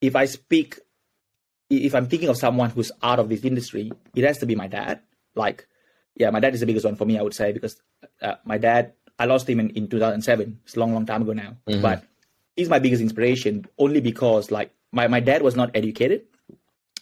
[0.00, 0.78] if I speak,
[1.70, 4.66] if I'm thinking of someone who's out of this industry, it has to be my
[4.66, 5.00] dad.
[5.34, 5.66] Like,
[6.16, 7.80] yeah, my dad is the biggest one for me, I would say, because
[8.20, 10.60] uh, my dad, I lost him in, in 2007.
[10.64, 11.56] It's a long, long time ago now.
[11.68, 11.82] Mhm.
[11.82, 12.04] But
[12.56, 16.22] he's my biggest inspiration only because, like, my, my dad was not educated.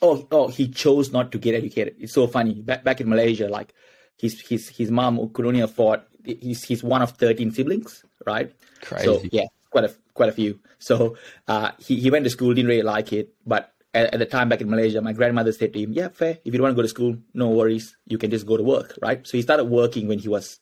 [0.00, 1.96] Oh, oh, he chose not to get educated.
[1.98, 2.54] It's so funny.
[2.62, 3.74] Back back in Malaysia, like
[4.16, 6.02] his his his mom could only afford.
[6.24, 8.52] He's he's one of thirteen siblings, right?
[8.82, 9.04] Crazy.
[9.04, 10.60] So yeah, quite a quite a few.
[10.78, 11.16] So
[11.48, 14.48] uh, he he went to school, didn't really like it, but at, at the time
[14.48, 16.38] back in Malaysia, my grandmother said to him, "Yeah, fair.
[16.44, 17.96] If you don't want to go to school, no worries.
[18.06, 20.60] You can just go to work, right?" So he started working when he was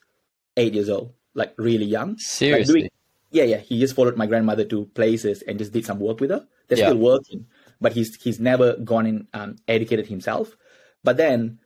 [0.57, 2.11] eight years old, like really young.
[2.13, 2.81] Like Seriously.
[2.83, 2.91] doing-
[3.33, 3.59] yeah, yeah.
[3.59, 6.47] He just followed my grandmother to places and just did some work with her.
[6.69, 6.87] They're Yeah.
[6.89, 7.45] still working,
[7.81, 10.57] but he's he's never gone and um, educated himself.
[11.05, 11.61] But then,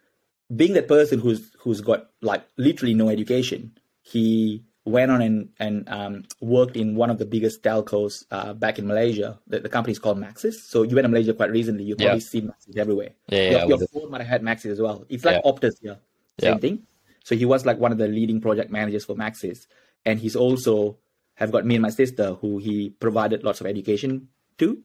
[0.55, 5.88] being that person who's who's got like literally no education, he went on and and
[5.88, 9.38] um, worked in one of the biggest telcos uh, back in Malaysia.
[9.46, 10.55] The, the company is called Maxis.
[10.55, 11.85] So you went to Malaysia quite recently.
[11.85, 12.31] You probably Yeah.
[12.33, 13.11] see Maxis everywhere.
[13.29, 15.05] Yeah, your, yeah, your phone might have had Maxis as well.
[15.09, 15.51] It's like Yeah.
[15.51, 15.99] Optus here,
[16.40, 16.59] same Yeah.
[16.59, 16.87] thing.
[17.25, 19.66] So he was like one of the leading project managers for Maxis,
[20.05, 20.99] and he's also
[21.35, 24.83] have got me and my sister who he provided lots of education to,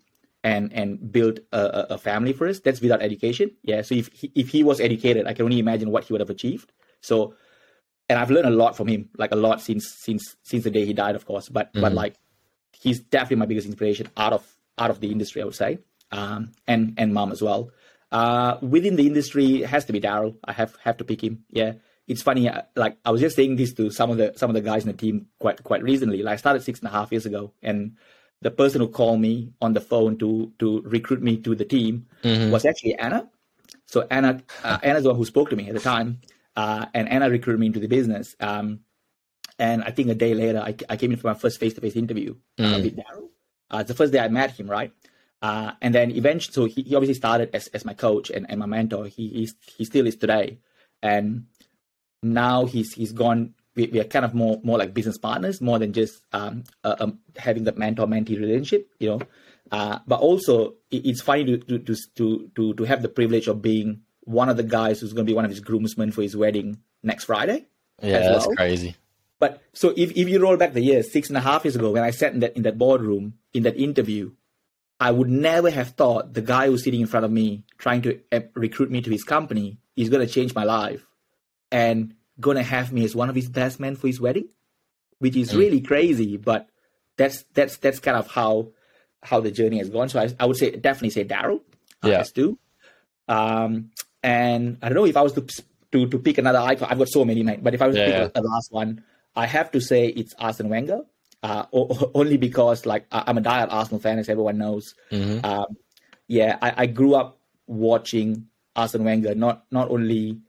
[0.51, 2.59] and and built a, a, family for us.
[2.65, 3.47] That's without education.
[3.63, 3.81] Yeah.
[3.81, 6.29] So if he, if he was educated, I can only imagine what he would have
[6.37, 6.71] achieved.
[7.01, 7.33] So,
[8.09, 10.85] and I've learned a lot from him, like a lot since since since the day
[10.85, 11.49] he died, of course.
[11.49, 12.01] But but Mhm.
[12.03, 12.15] like
[12.83, 14.43] he's definitely my biggest inspiration out of
[14.77, 15.79] out of the industry, I would say,
[16.11, 17.71] um, and and mom as well.
[18.11, 20.35] Uh, within the industry, it has to be Daryl.
[20.45, 21.43] I have have to pick him.
[21.49, 21.71] Yeah,
[22.07, 22.47] it's funny.
[22.47, 24.83] uh, Like I was just saying this to some of the some of the guys
[24.85, 26.21] in the team quite quite recently.
[26.21, 27.97] Like I started six and a half years ago, and
[28.45, 29.33] the person who called me
[29.65, 30.29] on the phone to
[30.61, 32.49] to recruit me to the team Mhm.
[32.53, 33.19] was actually Anna.
[33.93, 34.31] So Anna,
[34.63, 36.09] uh, Anna's the one who spoke to me at the time,
[36.61, 38.35] uh, and Anna recruited me into the business.
[38.49, 38.67] Um,
[39.67, 42.31] and I think a day later, I, I came in for my first face-to-face interview
[42.59, 42.83] uh, Mm.
[42.83, 43.27] with Daryl.
[43.71, 44.91] Uh, it's the first day I met him, right?
[45.47, 48.57] Uh, and then eventually, so he, he obviously started as, as my coach and, and
[48.63, 49.03] my mentor.
[49.15, 50.47] He he's, he still is today,
[51.01, 51.25] and
[52.21, 53.41] now he's he's gone.
[53.75, 56.95] We, we are kind of more more like business partners, more than just um, uh,
[56.99, 59.21] um having that mentor mentee relationship, you know.
[59.71, 63.61] Uh, but also, it, it's funny to, to to to to have the privilege of
[63.61, 66.35] being one of the guys who's going to be one of his groomsmen for his
[66.35, 67.65] wedding next Friday.
[68.01, 68.95] Yeah, as that's crazy.
[69.39, 71.91] But so if, if you roll back the years, six and a half years ago,
[71.91, 74.31] when I sat in that in that boardroom in that interview,
[74.99, 78.19] I would never have thought the guy who's sitting in front of me trying to
[78.31, 81.05] uh, recruit me to his company is going to change my life
[81.71, 84.47] and going to have me as one of his best men for his wedding,
[85.19, 85.57] which is Mm.
[85.57, 86.37] really crazy.
[86.37, 86.67] But
[87.17, 88.69] that's that's that's kind of how
[89.23, 90.09] how the journey has gone.
[90.09, 91.61] So I, I would say definitely say Daryl
[92.03, 92.23] uh, Yeah.
[92.23, 92.57] two.
[93.27, 93.91] Um,
[94.23, 95.45] and I don't know if I was to
[95.91, 96.87] to to pick another icon.
[96.91, 97.41] I've got so many.
[97.43, 98.27] But if I was to Yeah.
[98.27, 99.03] pick a, a last one,
[99.35, 101.01] I have to say it's Arsene Wenger.
[101.43, 104.95] Uh, o- only because like I- I'm a diehard Arsenal fan, as everyone knows.
[105.11, 105.77] hmm Um,
[106.27, 110.39] yeah, I, I grew up watching Arsene Wenger not not only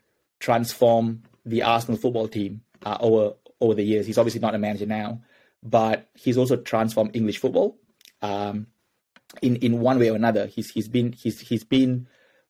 [0.41, 4.07] transform the Arsenal football team uh, over over the years.
[4.07, 5.23] He's obviously not a manager now,
[5.63, 7.79] but he's also transformed English football.
[8.21, 8.67] Um,
[9.43, 12.09] in in one way or another, he's he's been he's he's been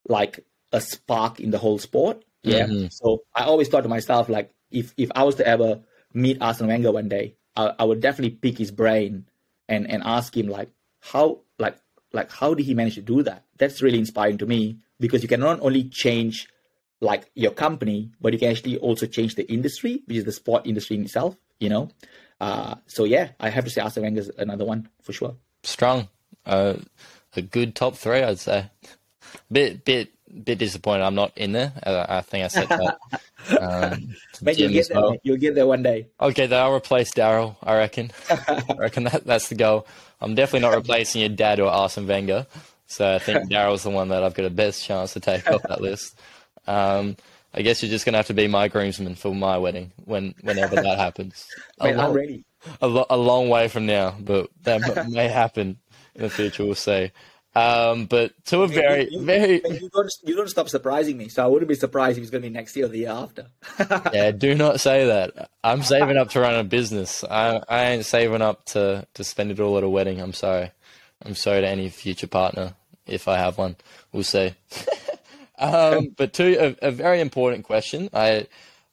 [0.08, 2.24] like a spark in the whole sport.
[2.42, 2.66] Yeah.
[2.66, 2.92] Mhm.
[2.92, 5.80] So I always thought to myself like, if if I was to ever
[6.12, 9.26] meet Arsene Wenger one day, I, I would definitely pick his brain
[9.68, 11.76] and and ask him like how like
[12.12, 13.44] like how did he manage to do that?
[13.58, 16.48] That's really inspiring to me because you can not only change
[17.06, 20.66] like your company, but you can actually also change the industry, which is the sport
[20.66, 21.36] industry in itself.
[21.58, 21.88] You know.
[22.40, 25.36] Uh, so yeah, I have to say Arsene Wenger is another one for sure.
[25.62, 26.08] Strong.
[26.44, 26.74] Uh,
[27.36, 28.70] a good top three, I'd say.
[29.50, 30.10] Bit, bit,
[30.44, 31.04] bit disappointed.
[31.04, 31.72] I'm not in there.
[31.82, 32.98] Uh, I think I said that.
[33.48, 35.00] Um, you'll get there.
[35.00, 35.16] well.
[35.22, 36.08] You'll get there one day.
[36.20, 37.54] Okay, then I'll replace Daryl.
[37.62, 38.10] I reckon.
[38.28, 39.86] I reckon that that's the goal.
[40.20, 42.48] I'm definitely not replacing your dad or Arsene Wenger.
[42.88, 45.62] So I think Daryl's the one that I've got the best chance to take off
[45.62, 46.18] that list.
[46.66, 47.16] Um,
[47.54, 50.76] I guess you're just gonna have to be my groomsman for my wedding when whenever
[50.76, 51.46] that happens.
[51.80, 52.44] A Mate, I'm long, ready.
[52.82, 55.78] a, lo- a long way from now, but that may happen
[56.14, 56.64] in the future.
[56.64, 57.12] We'll see.
[57.54, 61.28] Um, but to a very, you, very, you, you don't you don't stop surprising me.
[61.28, 63.08] So I wouldn't be surprised if it's going to be next year or the year
[63.10, 63.46] after.
[64.12, 65.48] yeah, do not say that.
[65.64, 67.24] I'm saving up to run a business.
[67.24, 70.20] I, I ain't saving up to, to spend it all at a wedding.
[70.20, 70.70] I'm sorry.
[71.24, 72.74] I'm sorry to any future partner
[73.06, 73.76] if I have one.
[74.12, 74.52] We'll see.
[75.58, 78.46] Um, but to a, a very important question, I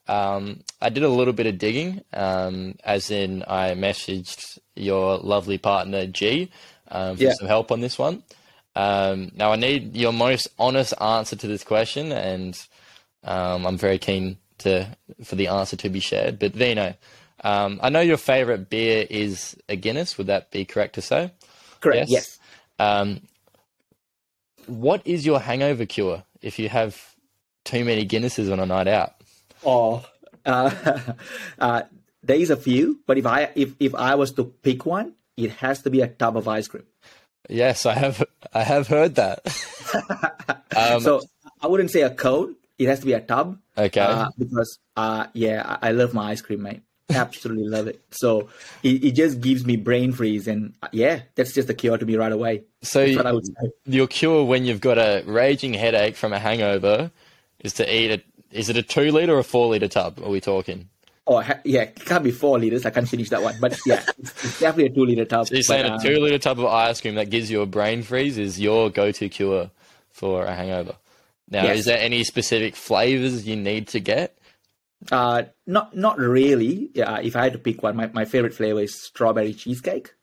[0.07, 5.57] um, I did a little bit of digging, um, as in I messaged your lovely
[5.57, 6.51] partner G
[6.89, 7.33] um, for Yeah.
[7.33, 8.23] some help on this one.
[8.75, 12.59] Um, now I need your most honest answer to this question, and
[13.23, 14.87] um, I'm very keen to
[15.23, 16.39] for the answer to be shared.
[16.39, 16.95] But Vino,
[17.43, 20.17] um, I know your favorite beer is a Guinness.
[20.17, 21.31] Would that be correct to say?
[21.79, 22.09] Correct.
[22.09, 22.39] Yes.
[22.79, 23.21] Um,
[24.65, 27.01] what is your hangover cure if you have
[27.65, 29.13] too many Guinnesses on a night out?
[29.65, 30.05] Oh,
[30.45, 30.71] uh,
[31.57, 31.81] uh,
[32.21, 35.51] there is a few, but if I if if I was to pick one, it
[35.51, 36.85] has to be a tub of ice cream.
[37.49, 38.23] Yes, I have.
[38.53, 39.39] I have heard that.
[40.75, 41.21] Um, so
[41.61, 42.55] I wouldn't say a cone.
[42.79, 43.59] It has to be a tub.
[43.77, 44.01] Okay.
[44.01, 46.81] Uh, because uh, yeah, I, I love my ice cream, mate.
[47.09, 48.01] Absolutely love it.
[48.11, 48.49] So
[48.81, 52.05] it, it just gives me brain freeze, and uh, yeah, that's just a cure to
[52.05, 52.63] me right away.
[52.81, 53.53] so That's you- what I would say.
[53.85, 57.11] your cure when you've got a raging headache from a hangover
[57.59, 58.23] is to eat a.
[58.57, 60.19] Is it a two liter or a four liter tub?
[60.23, 60.87] Are we talking?
[61.25, 62.85] Oh yeah, it can't be four liters.
[62.85, 65.47] I can't finish that one, but yeah, it's, it's definitely a two liter tub.
[65.47, 67.61] So you're saying but, a um, two liter tub of ice cream that gives you
[67.61, 69.71] a brain freeze is your go to cure
[70.11, 70.95] for a hangover.
[71.49, 71.79] Now, Yes.
[71.79, 74.37] is there any specific flavors you need to get?
[75.11, 76.89] Uh, not not really.
[76.93, 80.13] Yeah, if I had to pick one, my, my favorite flavor is strawberry cheesecake.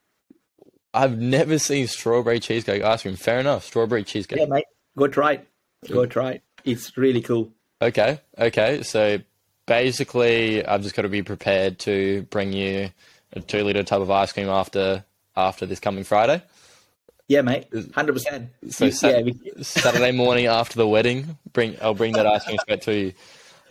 [0.92, 3.16] I've never seen strawberry cheesecake ice cream.
[3.16, 3.64] Fair enough.
[3.64, 4.38] Strawberry cheesecake.
[4.38, 4.64] Yeah, mate.
[4.96, 5.48] Go try it.
[5.88, 6.42] Go try it.
[6.64, 7.52] It's really cool.
[7.80, 8.20] Okay.
[8.38, 8.82] Okay.
[8.82, 9.18] So
[9.66, 12.90] basically, I've just got to be prepared to bring you
[13.32, 15.04] a two liter tub of ice cream after
[15.36, 16.42] after this coming Friday.
[17.28, 17.68] Yeah, mate.
[17.94, 18.50] Hundred percent.
[18.70, 22.58] So yeah, Sat- we- Saturday morning after the wedding, bring I'll bring that ice cream
[22.58, 23.12] straight to you.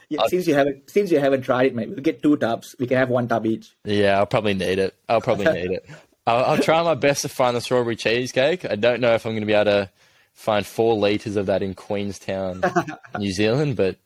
[0.10, 2.76] Yeah, since you haven't since you haven't tried it, mate, we'll get two tubs.
[2.80, 3.76] We can have one tub each.
[3.86, 4.96] Yeah, I'll probably need it.
[5.08, 5.90] I'll probably need it.
[6.26, 8.66] I'll, I'll try my best to find the strawberry cheesecake.
[8.66, 9.90] I don't know if I'm going to be able to
[10.34, 12.64] find four liters of that in Queenstown,
[13.20, 13.98] New Zealand, but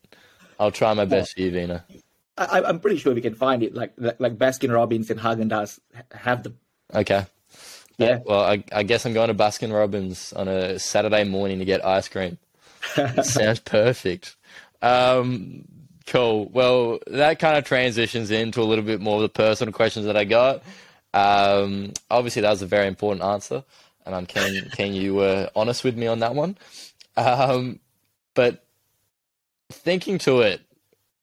[0.60, 1.80] I'll try my best for you, Vino.
[2.36, 3.74] I, I'm pretty sure we can find it.
[3.74, 5.78] Like like, Baskin Robbins and Haagen Dazs
[6.12, 6.58] have them.
[6.92, 7.24] Okay.
[7.96, 8.18] Yeah.
[8.24, 11.84] Well, I, I guess I'm going to Baskin Robbins on a Saturday morning to get
[11.84, 12.38] ice cream.
[13.22, 14.36] Sounds perfect.
[14.82, 15.64] Um,
[16.06, 16.46] cool.
[16.46, 20.16] Well, that kind of transitions into a little bit more of the personal questions that
[20.16, 20.62] I got.
[21.12, 23.64] Um, obviously, that was a very important answer,
[24.04, 26.56] and I'm keen, keen you were honest with me on that one.
[27.16, 27.80] Um,
[28.34, 28.64] but
[29.70, 30.60] thinking to it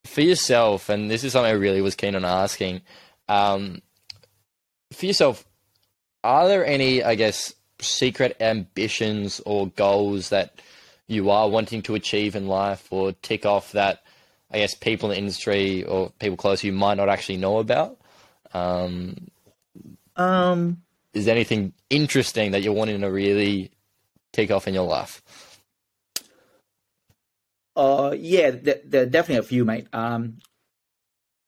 [0.06, 2.82] for yourself, and this is something I really was keen on asking.
[3.28, 3.82] Um,
[4.94, 5.46] for yourself,
[6.24, 10.62] are there any, I guess, secret ambitions or goals that
[11.08, 14.04] you are wanting to achieve in life or tick off that,
[14.52, 17.60] I guess, people in the industry or people close to you might not actually know
[17.60, 17.98] about?
[18.54, 19.30] Um,
[20.16, 20.84] Um,
[21.14, 23.72] is there anything interesting that you're wanting to really
[24.34, 25.22] take off in your life?
[27.76, 29.88] Uh, yeah, there, there are definitely a few, mate.
[29.94, 30.40] Um,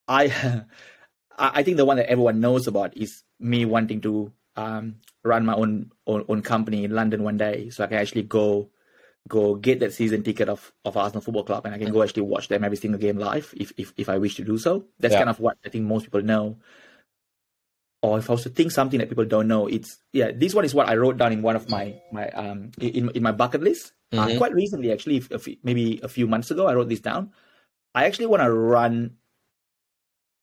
[0.08, 0.26] I,
[1.38, 5.46] I I think the one that everyone knows about is me wanting to um run
[5.46, 8.70] my own own, own company in London one day, so I can actually go
[9.28, 12.24] go get that season ticket of of Arsenal Football Club, and I can go actually
[12.24, 14.86] watch them every single game live if if if I wish to do so.
[15.00, 15.20] That's Yeah.
[15.20, 16.58] kind of what I think most people know.
[18.02, 20.32] Or if I was to think something that people don't know, it's yeah.
[20.36, 23.24] This one is what I wrote down in one of my my um in in
[23.24, 23.94] my bucket list.
[24.12, 24.38] Uh, Mhm.
[24.38, 27.32] quite recently, actually, if, if, maybe a few months ago, I wrote this down.
[27.96, 29.18] I actually want to run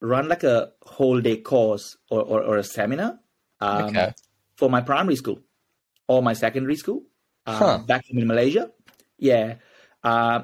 [0.01, 3.19] run like a whole day course or, or, or a seminar
[3.59, 4.13] um, Okay.
[4.55, 5.39] for my primary school
[6.07, 7.03] or my secondary school
[7.45, 7.77] uh, Huh.
[7.85, 8.71] back in Malaysia.
[9.17, 9.55] Yeah.
[10.03, 10.43] Uh,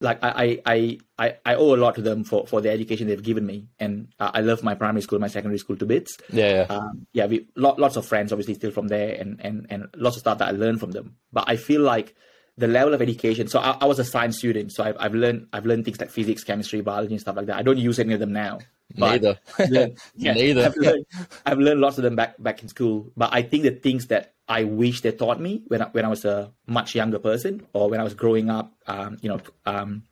[0.00, 3.06] like I, I, I, I I owe a lot to them for, for the education
[3.06, 3.68] they've given me.
[3.78, 6.66] And uh, I love my primary school, my secondary school to bits Yeah, yeah.
[6.74, 10.16] um, yeah, we lot, lots of friends obviously still from there, and, and and lots
[10.16, 11.16] of stuff that I learned from them.
[11.32, 12.16] But I feel like
[12.60, 13.48] the level of education.
[13.48, 16.10] So I, I was a science student, so I've, I've learned I've learned things like
[16.10, 17.56] physics, chemistry, biology, and stuff like that.
[17.56, 18.58] I don't use any of them now.
[18.96, 19.38] Neither.
[19.68, 20.64] Learned- yeah, Neither.
[20.66, 21.06] I've learned,
[21.46, 23.10] I've learned lots of them back back in school.
[23.16, 26.08] But I think the things that I wish they taught me when I, when I
[26.08, 30.02] was a much younger person or when I was growing up, um, you know, um,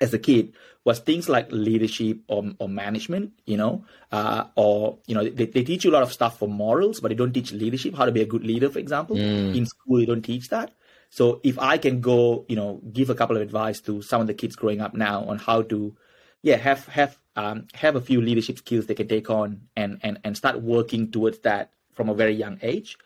[0.00, 5.14] as a kid was things like leadership or, or management, you know, uh, or, you
[5.14, 7.52] know, they, they teach you a lot of stuff for morals, but they don't teach
[7.52, 9.16] leadership, how to be a good leader, for example.
[9.56, 10.72] In school, they don't teach that.
[11.10, 14.26] So if I can go, you know, give a couple of advice to some of
[14.26, 15.96] the kids growing up now on how to,
[16.42, 20.18] yeah, have, have, um, have a few leadership skills they can take on and, and,
[20.24, 22.96] and start working towards that from a very young age.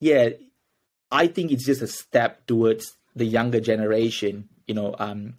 [0.00, 0.30] Yeah,
[1.10, 5.34] I think it's just a step towards the younger generation, you know, um,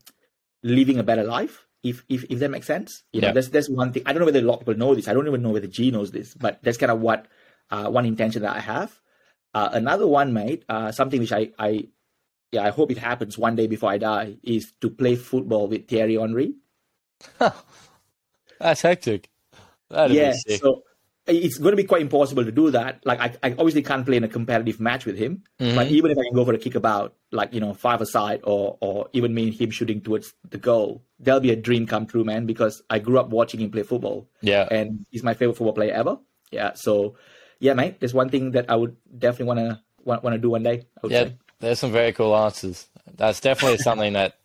[0.64, 1.66] living a better life.
[1.84, 4.04] If if if that makes sense, you know, that's that's one thing.
[4.06, 5.08] I don't know whether a lot of people know this.
[5.08, 7.26] I don't even know whether G knows this, but that's kind of what
[7.72, 9.01] uh, one intention that I have.
[9.54, 11.88] Uh, another one, mate, uh, something which I I
[12.52, 15.88] yeah I hope it happens one day before I die is to play football with
[15.88, 16.56] Thierry Henry.
[18.60, 19.30] That's hectic.
[19.90, 20.62] That'd yeah, be sick.
[20.62, 20.84] so
[21.28, 23.00] it's going to be quite impossible to do that.
[23.06, 25.76] Like I, I obviously can't play in a competitive match with him, Mm-hmm.
[25.76, 28.78] but even if I can go for a kickabout, like you know, five aside, or
[28.82, 32.24] or even me and him shooting towards the goal, that'll be a dream come true,
[32.24, 32.46] man.
[32.46, 34.68] Because I grew up watching him play football, yeah.
[34.72, 36.18] and he's my favorite football player ever.
[36.52, 37.16] Yeah, so
[37.62, 40.50] yeah, mate, there's one thing that I would definitely want to want, want to do
[40.50, 40.88] one day.
[41.04, 41.36] Yeah, say.
[41.60, 42.88] there's some very cool answers.
[43.16, 44.38] That's definitely something that,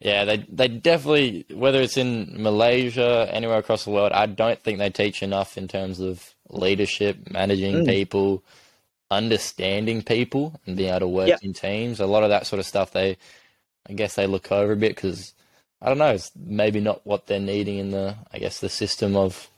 [0.00, 4.78] yeah, they they definitely whether it's in Malaysia, anywhere across the world, I don't think
[4.78, 7.86] they teach enough in terms of leadership, managing Mm.
[7.86, 8.42] people,
[9.10, 12.00] understanding people, and being able to work in teams.
[12.00, 13.18] A lot of that sort of stuff they,
[13.86, 15.34] I guess, they look over a bit because
[15.82, 19.14] I don't know, it's maybe not what they're needing in the, I guess, the system
[19.14, 19.50] of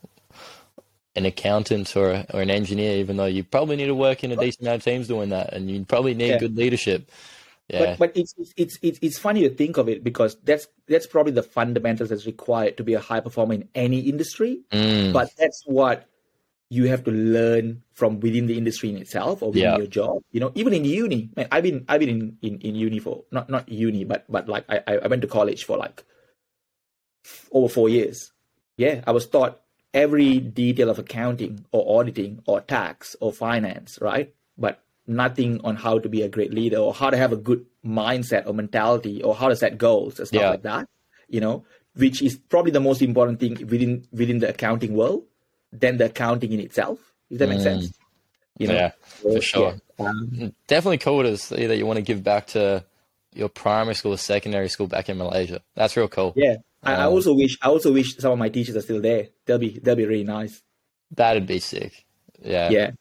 [1.19, 4.33] an accountant or a, or an engineer, even though you probably need to work in
[4.33, 6.39] a decent amount of teams doing that, and you probably need Yeah.
[6.39, 7.11] good leadership.
[7.69, 11.07] Yeah, But but it's it's- it's it's funny to think of it because that's that's
[11.07, 14.61] probably the fundamentals that's required to be a high performer in any industry.
[14.73, 16.07] Mm, But that's what
[16.71, 19.77] you have to learn from within the industry in itself or within Yeah.
[19.77, 20.23] your job.
[20.33, 23.25] You know, even in uni, man, I've been I've been in, in, in uni for
[23.33, 26.05] not not uni, but but like I I I went to college for like
[27.53, 28.33] over four years.
[28.79, 29.61] Yeah, I was taught
[29.95, 34.33] every detail of accounting or auditing or tax or finance, right?
[34.57, 37.65] But nothing on how to be a great leader or how to have a good
[37.85, 40.51] mindset or mentality or how to set goals and stuff Yeah.
[40.51, 40.89] like that.
[41.29, 41.65] You know,
[41.95, 45.25] which is probably the most important thing within within the accounting world
[45.73, 46.99] than the accounting in itself.
[47.31, 47.93] If that makes sense.
[48.59, 48.77] You know, Mm.
[48.79, 48.91] Yeah,
[49.23, 49.75] So, for sure.
[49.99, 50.07] yeah.
[50.07, 52.85] Um, Definitely cool to see that you want to give back to
[53.35, 55.61] your primary school or secondary school back in Malaysia.
[55.75, 56.33] That's real cool.
[56.37, 56.57] yeah.
[56.83, 59.29] I, I Um, also wish I also wish some of my teachers are still there.
[59.47, 60.63] They'll be they'll be really nice.
[61.11, 62.07] That'd be sick.
[62.43, 62.93] Yeah, Yeah.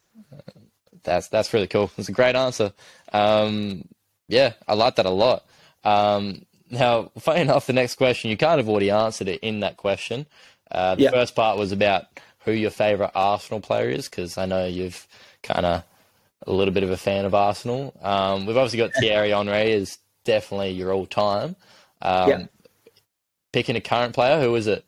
[1.02, 1.90] that's that's really cool.
[1.96, 2.72] It's a great answer.
[3.12, 3.84] Um,
[4.28, 5.44] yeah, I like that a lot.
[5.84, 9.76] Um, now, funny enough, the next question you kind of already answered it in that
[9.76, 10.26] question.
[10.70, 11.10] Uh, the Yeah.
[11.10, 12.04] first part was about
[12.40, 15.06] who your favorite Arsenal player is, because I know you've
[15.42, 15.84] kind of
[16.46, 17.94] a little bit of a fan of Arsenal.
[18.02, 21.56] Um, we've obviously got Thierry Henry is definitely your all time.
[22.02, 22.48] Um, Yeah.
[23.52, 24.84] Picking a current player, who is it?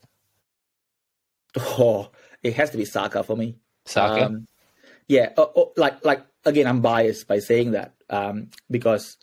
[1.59, 2.11] Oh,
[2.43, 3.57] it has to be Saka for me.
[3.87, 4.27] Saka.
[4.27, 4.47] Um,
[5.09, 9.17] yeah, oh, oh, like like again, I'm biased by saying that um, because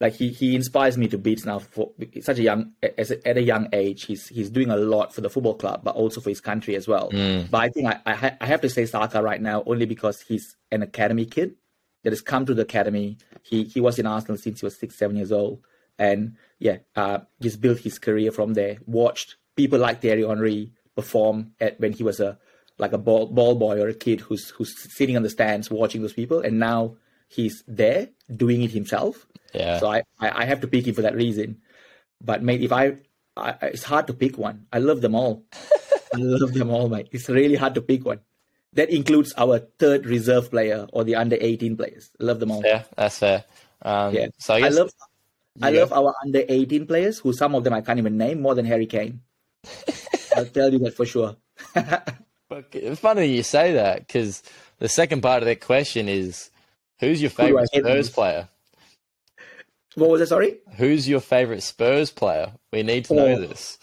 [0.00, 3.36] like he he inspires me to beats now for such a young as a, at
[3.36, 4.04] a young age.
[4.04, 6.88] He's he's doing a lot for the football club, but also for his country as
[6.88, 7.10] well.
[7.12, 7.50] Mm.
[7.50, 10.20] But I think I I, ha- I have to say Saka right now only because
[10.20, 11.54] he's an academy kid
[12.02, 13.16] that has come to the academy.
[13.42, 15.60] He he was in Arsenal since he was six seven years old,
[16.02, 18.78] and yeah, uh, he's built his career from there.
[18.86, 22.38] Watched people like Thierry Henry perform at when he was a
[22.78, 26.02] like a ball, ball boy or a kid who's who's sitting on the stands watching
[26.02, 26.96] those people, and now
[27.28, 29.26] he's there doing it himself.
[29.54, 29.78] yeah.
[29.78, 31.60] So I, I I have to pick him for that reason.
[32.20, 32.98] But mate, if I,
[33.36, 34.66] I it's hard to pick one.
[34.72, 35.44] I love them all.
[36.14, 37.08] I love them all, mate.
[37.12, 38.20] It's really hard to pick one.
[38.74, 42.10] That includes our third reserve player or the under eighteen players.
[42.20, 42.62] I love them all.
[42.64, 43.44] Yeah, that's fair.
[43.82, 44.28] Um, Yeah.
[44.38, 44.94] So I I guess
[45.58, 48.40] love I love our under eighteen players, who some of them I can't even name
[48.40, 49.20] more than Harry Kane.
[50.36, 51.36] I'll tell you that for sure.
[52.74, 54.42] It's funny you say that because
[54.78, 56.50] the second part of that question is
[57.00, 58.46] who's your favorite Spurs player?
[59.94, 60.26] What was that?
[60.26, 60.58] Sorry.
[60.76, 62.52] Who's your favorite Spurs player?
[62.70, 63.40] We need to know Oh.
[63.40, 63.78] this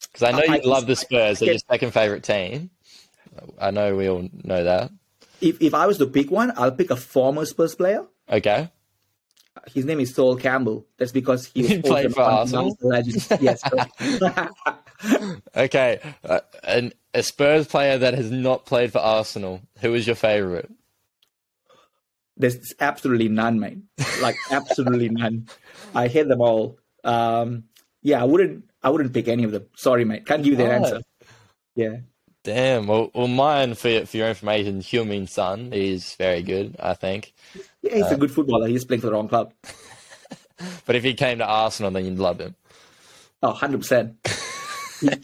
[0.00, 1.40] because I know I- you love the Spurs.
[1.40, 2.70] They're I- your second favorite team.
[3.60, 4.90] I know we all know that.
[5.42, 8.06] If if I was to pick one, I'll pick a former Spurs player.
[8.30, 8.70] Okay,
[9.72, 10.86] His name is Sol Campbell.
[10.98, 12.76] That's because he He played for Arsenal?
[12.80, 13.26] legend.
[13.40, 13.62] Yes.
[15.56, 16.00] okay.
[16.24, 19.60] Uh, an, a Spurs player that has not played for Arsenal.
[19.80, 20.70] Who is your favorite?
[22.36, 23.78] There's absolutely none, mate.
[24.20, 25.48] Like absolutely none.
[25.94, 26.78] I hate them all.
[27.02, 27.64] Um,
[28.02, 28.64] yeah, I wouldn't.
[28.82, 29.66] I wouldn't pick any of them.
[29.74, 30.26] Sorry, mate.
[30.26, 30.82] Can't give you that Right.
[30.84, 31.00] answer.
[31.74, 31.96] Yeah.
[32.46, 32.86] Damn.
[32.86, 36.76] Well, well mine for for your information, Heung-Min Son is very good.
[36.78, 37.34] I think.
[37.82, 38.68] Yeah, he's Uh, a good footballer.
[38.68, 39.52] He's playing for the wrong club.
[40.86, 42.54] But if he came to Arsenal, then you'd love him.
[43.42, 44.14] Oh, 100%.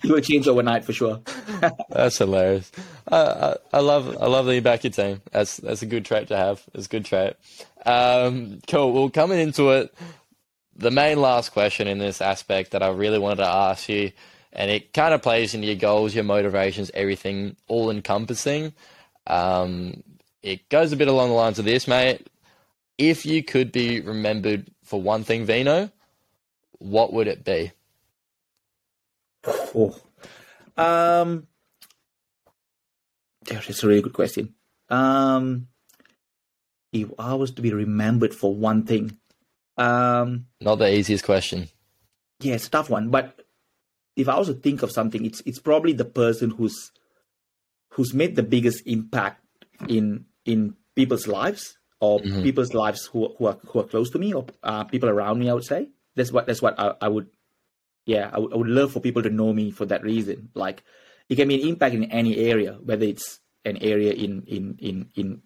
[0.02, 1.22] he, will change overnight for sure.
[1.88, 2.70] That's hilarious.
[3.08, 5.22] I, I, I love I love that you back your team.
[5.30, 6.62] That's that's a good trait to have.
[6.74, 7.34] It's a good trait.
[7.86, 8.92] Um, cool.
[8.92, 9.94] Well, coming into it,
[10.76, 14.12] the main last question in this aspect that I really wanted to ask you,
[14.52, 18.72] and it kind of plays into your goals, your motivations, everything, all encompassing.
[19.26, 20.02] Um,
[20.42, 22.26] it goes a bit along the lines of this, mate.
[22.98, 25.90] If you could be remembered for one thing, Vino,
[26.78, 27.72] what would it be?
[29.46, 29.96] Oh.
[30.76, 31.46] Um,
[33.48, 34.54] it's a really good question.
[34.88, 35.68] Um,
[36.92, 39.16] if I was to be remembered for one thing,
[39.78, 41.68] um, Not the easiest question.
[42.40, 43.08] yeah, it's a tough one.
[43.10, 43.41] But
[44.16, 46.92] if I was to think of something, it's it's probably the person who's
[47.90, 49.42] who's made the biggest impact
[49.88, 52.42] in in people's lives or Mhm.
[52.42, 55.48] people's lives who who are who are close to me or uh, people around me.
[55.50, 57.28] I would say that's what that's what I, I would.
[58.06, 60.50] Yeah, I would I would love for people to know me for that reason.
[60.54, 60.82] Like,
[61.28, 65.08] it can be an impact in any area, whether it's an area in in in
[65.14, 65.42] in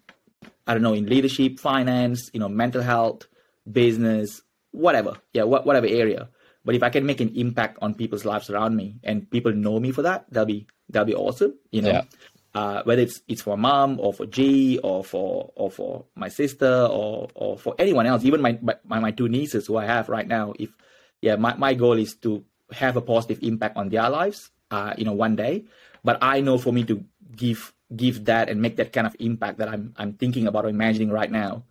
[0.65, 3.27] I don't know in leadership, finance, you know, mental health,
[3.71, 4.41] business,
[4.71, 5.13] whatever.
[5.33, 6.29] Yeah, wha- whatever area.
[6.67, 9.79] But if I can make an impact on people's lives around me and people know
[9.79, 11.55] me for that, that'll be that'll be awesome.
[11.71, 12.03] You know, Yeah.
[12.51, 16.67] uh, whether it's it's for mom or for G or for or for my sister
[16.91, 20.27] or or for anyone else, even my my, my two nieces who I have right
[20.27, 20.51] now.
[20.59, 20.75] If
[21.23, 22.43] yeah, my, my goal is to
[22.75, 25.63] have a positive impact on their lives, uh, you know, one day.
[26.03, 26.99] But I know for me to
[27.31, 30.69] give give that and make that kind of impact that I'm I'm thinking about or
[30.69, 31.63] imagining right now,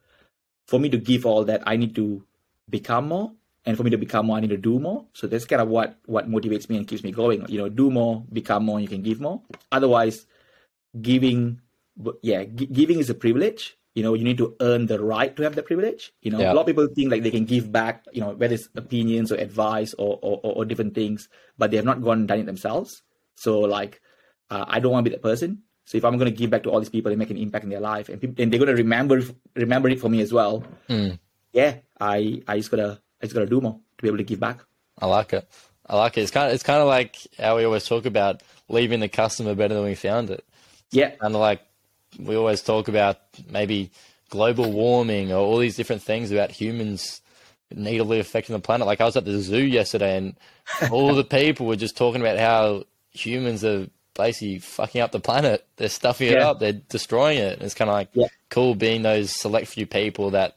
[0.65, 2.25] for me to give all that, I need to
[2.71, 3.37] become more.
[3.67, 5.05] And for me to become more, I need to do more.
[5.13, 7.45] So that's kind of what what motivates me and keeps me going.
[7.49, 9.43] You know, do more, become more, you can give more.
[9.73, 10.27] Otherwise,
[11.01, 11.61] giving,
[12.23, 13.77] yeah, gi- giving is a privilege.
[13.95, 16.13] You know, you need to earn the right to have that privilege.
[16.21, 16.53] You know, Yeah.
[16.53, 19.33] a lot of people think like they can give back, you know, whether it's opinions
[19.33, 22.41] or advice or or, or, or different things, but they have not gone and done
[22.41, 23.03] it themselves.
[23.37, 24.01] So like,
[24.51, 25.63] uh, I don't want to be that person.
[25.87, 27.65] So if I'm going to give back to all these people and make an impact
[27.65, 29.23] in their life, and, people, and they're going to remember
[29.55, 31.19] remember it for me as well, Mm.
[31.53, 34.41] yeah, I I just gotta I just gotta do more to be able to give
[34.41, 34.61] back.
[35.01, 35.49] I like it.
[35.87, 36.23] I like it.
[36.23, 39.55] It's kind of it's kind of like how we always talk about leaving the customer
[39.55, 40.45] better than we found it.
[40.91, 41.61] Yeah, Kind of like
[42.19, 43.19] we always talk about
[43.51, 43.91] maybe
[44.31, 47.21] global warming or all these different things about humans
[47.75, 48.87] negatively affecting the planet.
[48.87, 50.37] Like I was at the zoo yesterday and
[50.91, 55.67] all the people were just talking about how humans are basically fucking up the planet.
[55.77, 56.59] They're stuffing it up.
[56.59, 57.55] They're destroying it.
[57.55, 58.29] And it's kind of like Yeah.
[58.51, 60.57] cool being those select few people that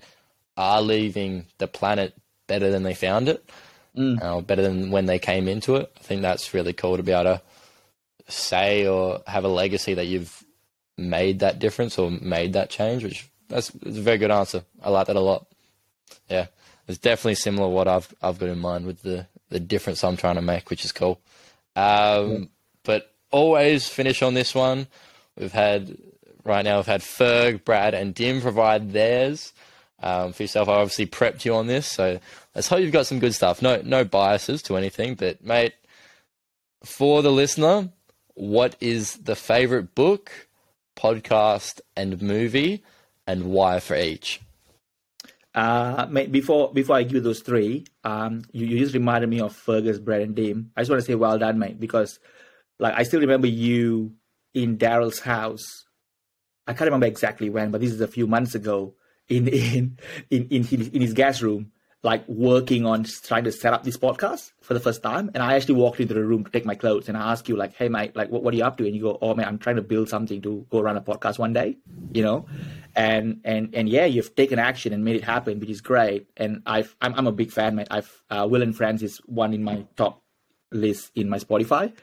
[0.55, 2.13] are leaving the planet
[2.49, 3.41] better than they found it,
[3.97, 4.21] Mm.
[4.21, 5.89] uh, better than when they came into it.
[5.97, 7.41] I think that's really cool to be able to
[8.27, 10.43] say or have a legacy that you've
[10.97, 13.03] made that difference or made that change.
[13.03, 14.63] Which that's, that's a very good answer.
[14.83, 15.47] I like that a lot.
[16.29, 16.47] Yeah,
[16.87, 20.17] it's definitely similar to what I've I've got in mind with the the difference I'm
[20.17, 21.19] trying to make, which is cool.
[21.75, 22.49] Um,
[22.83, 24.87] But always finish on this one.
[25.37, 25.97] We've had
[26.43, 26.77] right now.
[26.77, 29.53] We've had Ferg, Brad, and Dim provide theirs.
[30.01, 32.19] Um, for yourself, I obviously prepped you on this, so
[32.55, 33.61] let's hope you've got some good stuff.
[33.61, 35.73] No, no biases to anything, but mate,
[36.83, 37.89] for the listener,
[38.35, 40.47] what is the favorite book,
[40.95, 42.83] podcast, and movie,
[43.27, 44.39] and why for each?
[45.53, 49.53] Uh, mate, before before I give those three, um, you, you just reminded me of
[49.53, 50.71] Fergus, Brad, and Dim.
[50.77, 52.19] I just want to say well done, mate, because
[52.79, 54.13] like I still remember you
[54.53, 55.85] in Daryl's house.
[56.65, 58.93] I can't remember exactly when, but this is a few months ago
[59.29, 59.97] in in
[60.29, 61.71] in in his, in his gas room,
[62.03, 65.29] like working on trying to set up this podcast for the first time.
[65.33, 67.55] And I actually walked into the room to take my clothes, and I asked you
[67.55, 69.47] like, "Hey, mate, like what, what are you up to?" And you go, "Oh, man,
[69.47, 71.77] I'm trying to build something to go run a podcast one day,"
[72.13, 72.47] you know.
[72.95, 76.27] And and and yeah, you've taken action and made it happen, which is great.
[76.37, 77.87] And I've I'm, I'm a big fan, mate.
[77.91, 80.23] I've uh, Will and Friends is one in my top
[80.71, 81.93] list in my Spotify.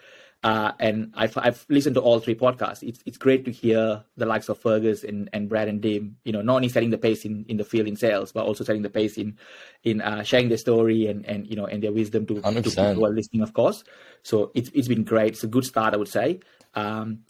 [0.43, 2.87] Uh, and I've, I've listened to all three podcasts.
[2.87, 6.33] It's it's great to hear the likes of Fergus and, and Brad and Dim, you
[6.33, 8.83] know, not only setting the pace in, in the field in sales, but also setting
[8.83, 9.39] the pace in
[9.83, 12.65] in uh, sharing their story and, and you know and their wisdom to, to 100%.
[12.65, 13.83] people who are listening, of course.
[14.23, 15.33] So it's it's been great.
[15.33, 16.41] It's a good start, I would say.
[16.75, 17.25] Um,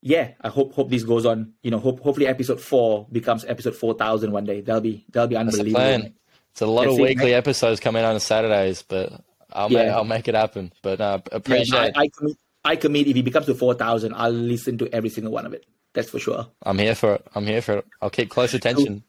[0.00, 1.52] yeah, I hope hope this goes on.
[1.62, 4.60] You know, hope hopefully episode four becomes episode four thousand one day.
[4.60, 5.80] That'll be that'll be That's the unbelievable.
[5.80, 6.14] plan.
[6.52, 9.12] It's a lot That's of weekly episodes coming out on Saturdays, but
[9.52, 10.72] I'll make I'll make it happen.
[10.82, 11.96] But uh, Yeah, appreciate.
[11.96, 12.36] I, I commit.
[12.64, 13.06] I commit.
[13.06, 15.66] If it becomes to four thousand, I'll listen to every single one of it.
[15.92, 16.48] That's for sure.
[16.62, 17.26] I'm here for it.
[17.34, 17.86] I'm here for it.
[18.02, 19.04] I'll keep close attention.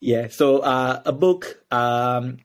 [0.00, 0.28] Yeah.
[0.28, 1.62] So uh, a book.
[1.70, 2.38] Um,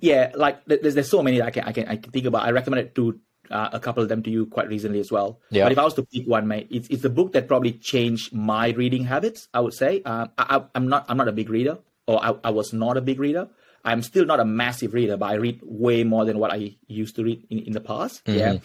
[0.00, 2.42] yeah, like there's there's so many that I can I can I can think about.
[2.44, 3.18] I recommended to
[3.50, 5.40] uh, a couple of them to you quite recently as well.
[5.50, 5.64] Yeah.
[5.64, 8.32] But if I was to pick one, mate, it's it's a book that probably changed
[8.32, 9.48] my reading habits.
[9.54, 10.02] I would say.
[10.02, 13.00] Um, I, I'm not I'm not a big reader, or I, I was not a
[13.00, 13.48] big reader.
[13.84, 17.16] I'm still not a massive reader, but I read way more than what I used
[17.16, 18.22] to read in, in the past.
[18.26, 18.58] Yeah.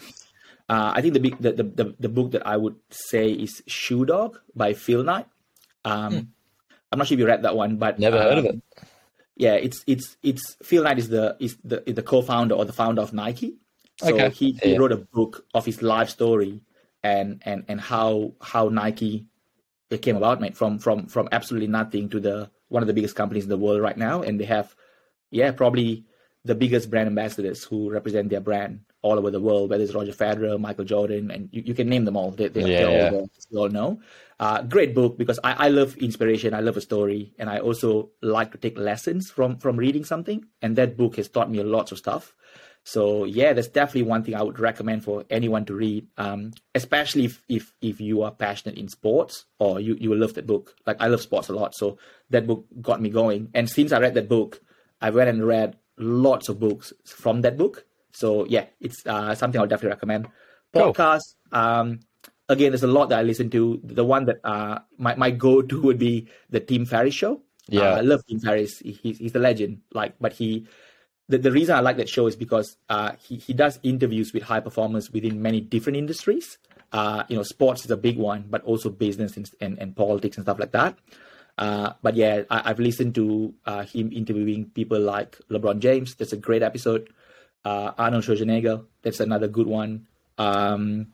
[0.70, 3.58] Uh, I think the, big, the, the the the book that I would say is
[3.66, 5.26] Shoe Dog by Phil Knight.
[5.84, 6.30] Um,
[6.92, 8.62] I'm not sure if you read that one, but Never heard of um, it.
[9.36, 12.72] yeah, it's it's it's Phil Knight is the is the is the co-founder or the
[12.72, 13.58] founder of Nike.
[13.96, 14.30] So Okay.
[14.30, 14.78] he, he Yeah.
[14.78, 16.62] wrote a book of his life story
[17.02, 19.26] and and and how how Nike
[19.90, 23.16] it came about, mate, from from from absolutely nothing to the one of the biggest
[23.16, 24.76] companies in the world right now, and they have
[25.32, 26.04] yeah probably
[26.44, 30.12] the biggest brand ambassadors who represent their brand all over the world, whether it's Roger
[30.12, 32.30] Federer, Michael Jordan, and you, you can name them all.
[32.30, 33.10] They, they, Yeah, they're all yeah.
[33.10, 34.00] there, we all know.
[34.38, 36.54] Uh, great book because I, I love inspiration.
[36.54, 40.44] I love a story, and I also like to take lessons from from reading something.
[40.62, 42.34] And that book has taught me a lot of stuff.
[42.82, 47.26] So yeah, that's definitely one thing I would recommend for anyone to read, um, especially
[47.26, 50.74] if, if if you are passionate in sports or you you will love that book.
[50.86, 51.98] Like I love sports a lot, so
[52.30, 53.50] that book got me going.
[53.54, 54.60] And since I read that book,
[55.00, 57.84] I went and read lots of books from that book.
[58.12, 60.28] So yeah, it's uh, something I'll definitely recommend.
[60.72, 60.92] Cool.
[60.92, 61.34] Podcast.
[61.52, 62.00] Um,
[62.48, 63.80] again, there's a lot that I listen to.
[63.82, 67.42] The one that uh, my my go to would be the Tim Ferriss show.
[67.68, 67.82] Yeah.
[67.82, 68.78] Uh, I love Tim Ferriss.
[68.78, 69.80] He, he's he's the legend.
[69.92, 70.66] Like, but he
[71.30, 74.42] the, the reason I like that show is because uh, he, he does interviews with
[74.42, 76.58] high performers within many different industries.
[76.92, 80.36] Uh, you know, sports is a big one, but also business and, and, and politics
[80.36, 80.98] and stuff like that.
[81.56, 86.16] Uh, but yeah, I, I've listened to uh, him interviewing people like LeBron James.
[86.16, 87.08] That's a great episode.
[87.64, 88.86] Uh, Arnold Schwarzenegger.
[89.02, 90.06] That's another good one.
[90.38, 91.08] Um,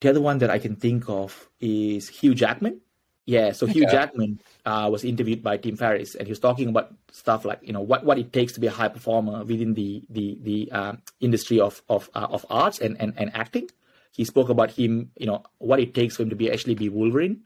[0.00, 2.80] the other one that I can think of is Hugh Jackman.
[3.24, 6.94] Yeah, so Hugh Jackman uh, was interviewed by Tim Ferriss, and he was talking about
[7.10, 10.04] stuff like you know what, what it takes to be a high performer within the
[10.10, 13.68] the the um, industry of of uh, of arts and, and and acting.
[14.12, 16.88] He spoke about him, you know, what it takes for him to be actually be
[16.88, 17.42] Wolverine.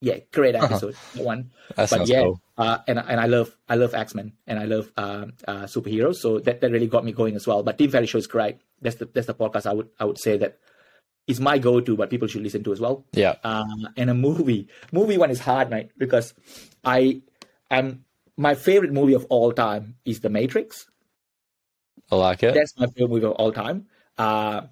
[0.00, 0.94] Yeah, great episode.
[1.14, 1.50] that one.
[1.76, 2.40] That but yeah, cool.
[2.56, 6.16] uh, and and I love I love X Men and I love um, uh, superheroes,
[6.16, 7.62] so that, that really got me going as well.
[7.62, 8.58] But Tim Ferriss show is great.
[8.80, 10.58] That's the that's the podcast I would I would say that
[11.26, 13.04] is my go to, but people should listen to as well.
[13.12, 13.36] Yeah.
[13.44, 13.64] Uh,
[13.96, 16.34] and a movie movie one is hard, mate, because
[16.82, 17.22] I
[17.70, 18.04] am
[18.36, 20.86] my favorite movie of all time is The Matrix.
[22.10, 22.54] I like it.
[22.54, 23.86] That's my favorite movie of all time.
[24.16, 24.62] Uh,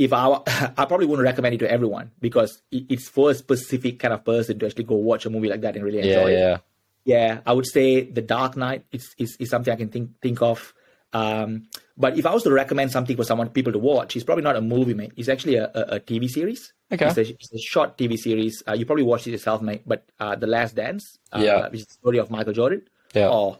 [0.00, 0.26] if I,
[0.78, 4.58] I probably wouldn't recommend it to everyone because it's for a specific kind of person
[4.58, 6.38] to actually go watch a movie like that and really yeah, enjoy it.
[6.38, 6.56] yeah.
[7.04, 10.40] Yeah, I would say The Dark Knight is, is, is something I can think think
[10.42, 10.72] of.
[11.12, 14.44] Um, but if I was to recommend something for someone people to watch, it's probably
[14.44, 15.12] not a movie, mate.
[15.16, 16.72] It's actually a, a, a TV series.
[16.92, 17.06] Okay.
[17.08, 18.62] It's a, it's a short TV series.
[18.68, 19.82] Uh, you probably watched it yourself, mate.
[19.86, 21.68] But uh, The Last Dance, uh, Yeah.
[21.68, 22.82] which is the story of Michael Jordan.
[23.14, 23.28] Yeah.
[23.28, 23.58] Oh,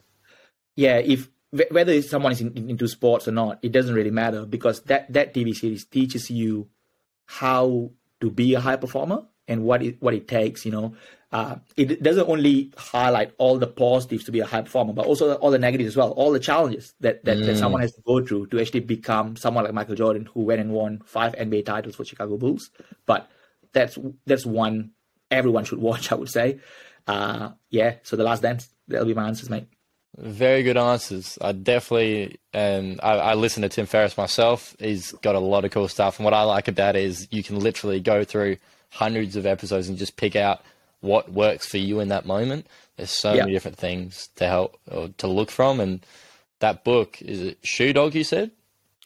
[0.76, 0.98] yeah.
[0.98, 1.28] If
[1.70, 5.12] whether someone is in, in- into sports or not, it doesn't really matter because that
[5.12, 6.68] that TV series teaches you
[7.26, 7.90] how
[8.20, 10.64] to be a high performer and what it what it takes.
[10.64, 10.96] You know,
[11.32, 15.34] uh, it doesn't only highlight all the positives to be a high performer, but also
[15.34, 18.24] all the negatives as well, all the challenges that that, that someone has to go
[18.24, 21.96] through to actually become someone like Michael Jordan, who went and won five NBA titles
[21.96, 22.70] for Chicago Bulls.
[23.06, 23.28] But
[23.72, 24.92] that's that's one
[25.30, 26.60] everyone should watch, I would say.
[27.06, 27.96] Uh, yeah.
[28.02, 29.66] So the Last Dance, that'll be my answers, mate.
[30.18, 31.38] Very good answers.
[31.40, 34.74] I definitely, and I, I listen to Tim Ferriss myself.
[34.78, 36.18] He's got a lot of cool stuff.
[36.18, 38.56] And what I like about it is you can literally go through
[38.90, 40.62] hundreds of episodes and just pick out
[41.00, 42.66] what works for you in that moment.
[42.96, 45.80] There's so many different things to help or to look from.
[45.80, 46.04] And
[46.58, 48.50] that book, is it Shoe Dog, you said?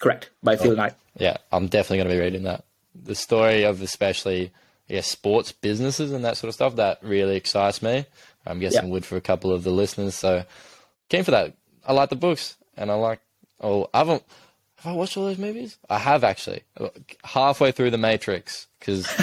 [0.00, 0.30] Correct.
[0.42, 0.94] By oh, Phil Knight.
[1.18, 2.64] Yeah, I'm definitely going to be reading that.
[2.94, 4.52] The story of especially
[4.88, 8.06] yeah, sports businesses and that sort of stuff that really excites me.
[8.46, 8.90] I'm guessing Yeah.
[8.90, 10.14] would for a couple of the listeners.
[10.14, 10.44] So
[11.08, 11.54] keen for that.
[11.86, 13.20] I like the books and I like.
[13.60, 14.22] Oh, I haven't.
[14.78, 15.78] Have I watched all those movies?
[15.88, 16.62] I have actually.
[17.24, 19.06] Halfway through The Matrix because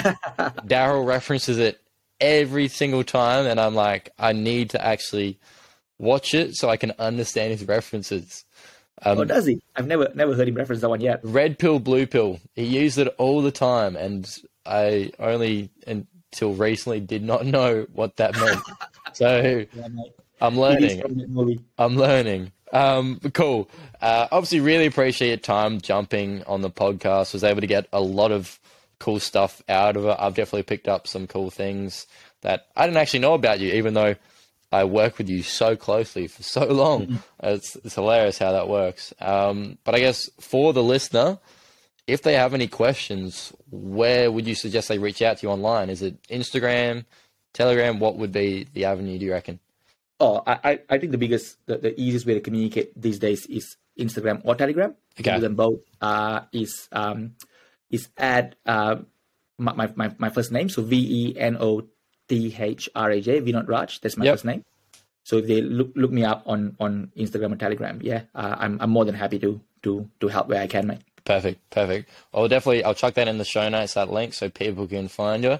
[0.66, 1.80] Daryl references it
[2.20, 5.38] every single time, and I'm like, I need to actually
[6.00, 8.44] watch it so I can understand his references.
[9.04, 9.62] Um, oh, does he?
[9.76, 11.20] I've never never heard him reference that one yet.
[11.24, 12.40] red pill, blue pill.
[12.56, 14.28] He used it all the time, and
[14.66, 18.62] I only until recently did not know what that meant.
[19.14, 19.88] so Yeah.
[20.42, 21.02] I'm learning.
[21.02, 21.60] from that movie.
[21.78, 22.52] I'm learning.
[22.74, 23.70] Um, cool.
[24.02, 27.34] Uh, obviously, really appreciate your time jumping on the podcast.
[27.34, 28.60] Was able to get a lot of
[29.00, 30.16] cool stuff out of it.
[30.20, 32.08] I've definitely picked up some cool things
[32.42, 34.16] that I didn't actually know about you, even though
[34.72, 37.20] I work with you so closely for so long.
[37.44, 39.14] It's, it's hilarious how that works.
[39.20, 41.40] Um, but I guess for the listener,
[42.08, 45.90] if they have any questions, where would you suggest they reach out to you online?
[45.90, 47.06] Is it Instagram,
[47.54, 48.00] Telegram?
[48.00, 49.60] What would be the avenue, do you reckon?
[50.22, 53.76] Oh, I, I- think the biggest, the, the easiest way to communicate these days is
[53.98, 54.94] Instagram or Telegram.
[55.20, 55.34] Okay.
[55.36, 55.80] do them both.
[56.00, 57.36] Uh, is um,
[57.90, 58.98] is add uh,
[59.58, 61.84] my, my, my my first name, so V E N O
[62.30, 64.00] T H R A J, Vinod Raj.
[64.00, 64.34] That's my Yep.
[64.36, 64.64] first name.
[65.24, 68.78] So if they look look me up on on Instagram or Telegram, yeah, uh, I'm
[68.80, 71.02] I'm more than happy to to to help where I can, mate.
[71.26, 72.10] Perfect, perfect.
[72.34, 75.44] I'll definitely I'll chuck that in the show notes that link so people can find
[75.44, 75.60] you.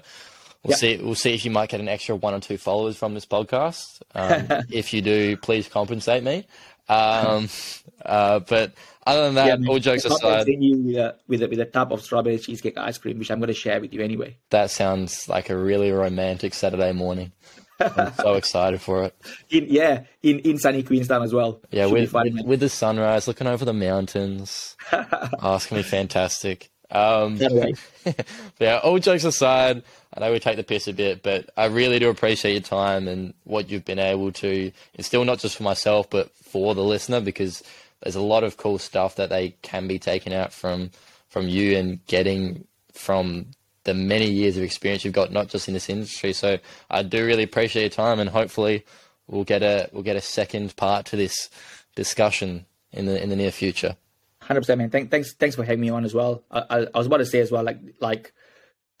[0.64, 0.78] We'll Yep.
[0.78, 0.96] see.
[1.02, 4.00] We'll see if you might get an extra one or two followers from this podcast.
[4.14, 6.46] Um, if you do, please compensate me.
[6.88, 7.48] Um,
[8.06, 8.72] uh, but
[9.04, 9.68] other than that, man.
[9.68, 12.98] all jokes aside, you with a, with a with a tub of strawberry cheesecake ice
[12.98, 14.36] cream, which I'm going to share with you anyway.
[14.50, 17.32] that sounds like a really romantic Saturday morning.
[17.80, 19.14] I'm so excited for it.
[19.50, 21.60] In yeah, in in sunny Queenstown as well.
[21.72, 24.76] Yeah, with, with, with the sunrise, looking over the mountains.
[24.92, 26.70] oh, it's gonna be fantastic.
[26.92, 27.38] Um,
[28.60, 29.82] yeah, all jokes aside,
[30.14, 33.08] I know we take the piss a bit, but I really do appreciate your time
[33.08, 37.20] and what you've been able to instill, not just for myself, but for the listener,
[37.20, 37.62] because
[38.02, 40.90] there's a lot of cool stuff that they can be taken out from
[41.28, 43.46] from you and getting from
[43.84, 46.34] the many years of experience you've got, not just in this industry.
[46.34, 46.58] So
[46.90, 48.84] I do really appreciate your time, and hopefully
[49.26, 51.48] we'll get a we'll get a second part to this
[51.94, 53.96] discussion in the in the near future.
[54.42, 54.90] Hundred percent, man.
[54.90, 56.42] Thank, thanks, thanks for having me on as well.
[56.50, 58.32] I, I, I was about to say as well, like, like,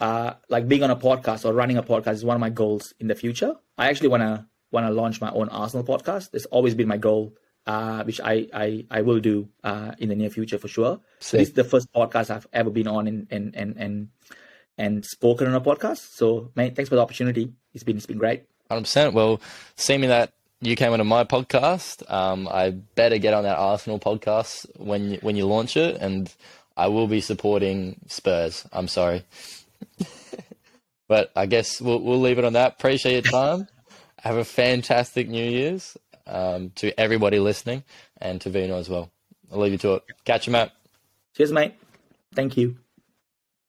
[0.00, 2.94] uh, like being on a podcast or running a podcast is one of my goals
[3.00, 3.54] in the future.
[3.76, 6.30] I actually wanna wanna launch my own Arsenal podcast.
[6.32, 7.34] It's always been my goal,
[7.66, 11.00] uh, which I, I, I will do uh, in the near future for sure.
[11.20, 14.08] So this is the first podcast I've ever been on and and and and,
[14.78, 16.14] and spoken on a podcast.
[16.14, 17.52] So, man, thanks for the opportunity.
[17.74, 18.44] It's been it's been great.
[18.68, 19.14] Hundred percent.
[19.14, 19.40] Well,
[19.76, 20.32] seeming that
[20.62, 25.18] you came onto my podcast, um, I better get on that Arsenal podcast when you,
[25.20, 26.32] when you launch it, and
[26.76, 28.64] I will be supporting Spurs.
[28.72, 29.24] I'm sorry,
[31.08, 32.74] but I guess we'll we'll leave it on that.
[32.74, 33.68] Appreciate your time.
[34.20, 35.96] Have a fantastic New Year's
[36.28, 37.82] um, to everybody listening,
[38.20, 39.10] and to Vino as well.
[39.52, 40.04] I'll leave you to it.
[40.24, 40.72] Catch you, Matt.
[41.36, 41.74] Cheers, mate.
[42.34, 42.76] Thank you.